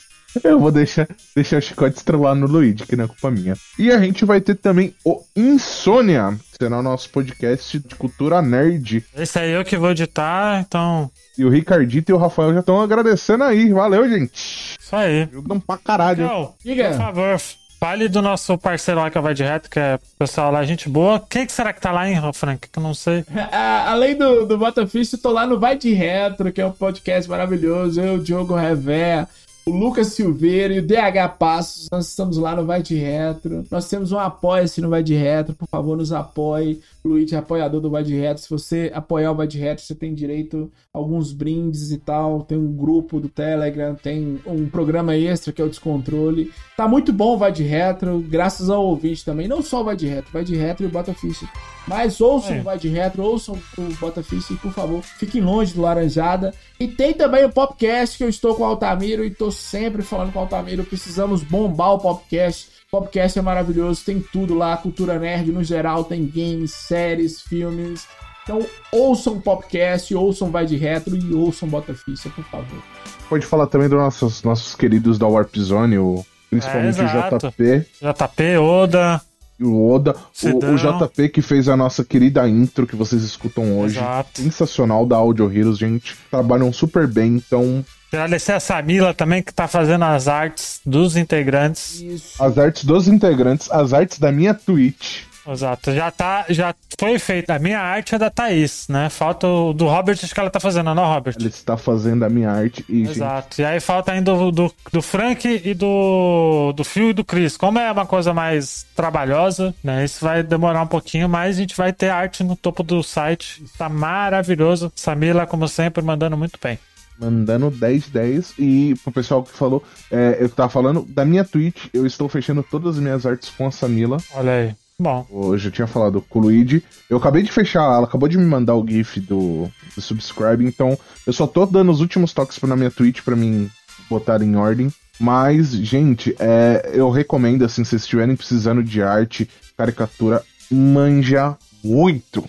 [0.42, 3.54] Eu vou deixar, deixar o chicote estrelar no Luigi, que não é culpa minha.
[3.78, 9.04] E a gente vai ter também o Insônia, será o nosso podcast de cultura nerd.
[9.16, 11.10] Esse aí eu que vou editar, então.
[11.36, 13.72] E o Ricardito e o Rafael já estão agradecendo aí.
[13.72, 14.76] Valeu, gente.
[14.80, 15.22] Isso aí.
[15.22, 16.24] Ajudam pra caralho.
[16.24, 16.88] Então, Diga.
[16.90, 17.40] por favor,
[17.80, 20.50] fale do nosso parceiro lá que é o Vai de Reto, que é o pessoal
[20.50, 21.22] lá, gente boa.
[21.28, 22.68] Quem que será que tá lá, hein, Frank?
[22.68, 23.24] Que eu não sei.
[23.86, 27.28] Além do, do Botafish, eu tô lá no Vai de Retro, que é um podcast
[27.28, 28.00] maravilhoso.
[28.00, 29.26] Eu, o Diogo Revé,
[29.66, 31.88] o Lucas Silveira e o DH Passos.
[31.90, 33.64] Nós estamos lá no Vai de Retro.
[33.70, 35.54] Nós temos um apoia-se no Vai de Retro.
[35.54, 36.80] Por favor, nos apoie.
[37.04, 38.42] O Luigi é apoiador do Vai de Retro.
[38.42, 42.40] Se você apoiar o Vai de Retro, você tem direito a alguns brindes e tal.
[42.42, 46.50] Tem um grupo do Telegram, tem um programa extra que é o Descontrole.
[46.74, 49.46] Tá muito bom o Vai de Retro, graças ao ouvinte também.
[49.46, 51.44] Não só o Vai de Retro, Vai de Retro e o Botafish.
[51.86, 52.60] Mas ouçam É.
[52.60, 56.54] o Vai de Retro, ouçam o Botafish e, por favor, fiquem longe do Laranjada.
[56.80, 60.32] E tem também o Popcast, que eu estou com o Altamiro e tô sempre falando
[60.32, 60.82] com o Altamiro.
[60.84, 62.72] Precisamos bombar o Popcast.
[62.90, 68.06] Popcast é maravilhoso, tem tudo lá, cultura nerd no geral, tem games, séries, filmes.
[68.44, 72.82] Então ouçam o Popcast, ouçam Vai de Retro e ouçam Botaficha, por favor.
[73.28, 77.38] Pode falar também dos nossos, nossos queridos da Warp Zone, o, principalmente É, o.
[77.38, 79.20] JP JP, Oda.
[79.58, 80.14] e o Oda.
[80.42, 83.96] O, o JP que fez a nossa querida intro que vocês escutam hoje.
[83.98, 84.42] Exato.
[84.42, 86.14] Sensacional da Audio Heroes, gente.
[86.30, 92.00] Trabalham super bem, então Agradecer a Samila também, que tá fazendo as artes dos integrantes.
[92.00, 92.42] Isso.
[92.42, 95.24] as artes dos integrantes, as artes da minha Twitch.
[95.46, 95.92] Exato.
[95.92, 96.46] Já tá.
[96.48, 97.54] Já foi feita.
[97.54, 99.10] A minha arte é da Thaís, né?
[99.10, 101.34] Falta o do Robert, acho que ela tá fazendo, não, Robert?
[101.38, 103.60] Ela está fazendo a minha arte e, gente, Exato.
[103.60, 107.56] E aí falta ainda do, do, do Frank e do, do Phil e do Chris.
[107.56, 110.04] Como é uma coisa mais trabalhosa, né?
[110.04, 113.62] Isso vai demorar um pouquinho, mas a gente vai ter arte no topo do site.
[113.76, 114.90] Tá maravilhoso.
[114.96, 116.78] Samila, como sempre, mandando muito bem.
[117.18, 118.54] Mandando 1010.
[118.58, 122.62] E pro pessoal que falou, é, eu tava falando da minha Twitch, eu estou fechando
[122.62, 124.18] todas as minhas artes com a Samila.
[124.34, 124.74] Olha aí.
[124.98, 125.26] Bom.
[125.30, 126.82] Eu já tinha falado com o Luigi.
[127.10, 130.96] Eu acabei de fechar, ela acabou de me mandar o GIF do, do subscribe, então
[131.26, 133.68] eu só tô dando os últimos toques na minha Twitch pra mim
[134.08, 134.92] botar em ordem.
[135.18, 142.48] Mas, gente, é, eu recomendo, assim, se vocês estiverem precisando de arte, caricatura, manja muito.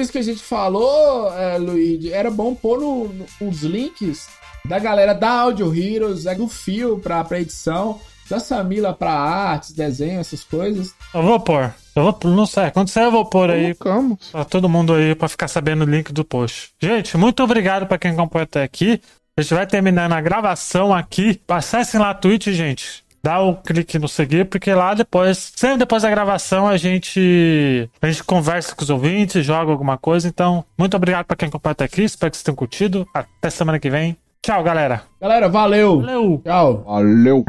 [0.00, 4.28] Tudo isso que a gente falou, é, Luigi, era bom pôr no, no- os links
[4.64, 9.72] da galera da Audio Heroes, é, do Fio pra, pra edição, da Samila pra artes,
[9.72, 10.94] desenho, essas coisas.
[11.12, 11.74] Eu vou pôr.
[11.94, 12.30] Eu vou pôr.
[12.30, 12.70] Não sei.
[12.70, 14.28] Quando sair, eu vou pôr aí Colocamos.
[14.32, 16.70] pra todo mundo aí pra ficar sabendo o link do post.
[16.80, 19.02] Gente, muito obrigado pra quem acompanhou até aqui.
[19.36, 21.38] A gente vai terminando a gravação aqui.
[21.46, 23.04] Acessem lá a Twitch, gente.
[23.22, 28.06] Dá o clique no seguir, porque lá depois, sempre depois da gravação, a gente a
[28.06, 30.26] gente conversa com os ouvintes, joga alguma coisa.
[30.26, 32.02] Então, muito obrigado pra quem acompanhou até aqui.
[32.02, 33.06] Espero que vocês tenham curtido.
[33.14, 34.16] Até semana que vem.
[34.42, 35.02] Tchau, galera.
[35.20, 36.00] Galera, valeu!
[36.00, 36.40] Valeu!
[36.42, 36.82] Tchau!
[36.86, 37.44] Valeu!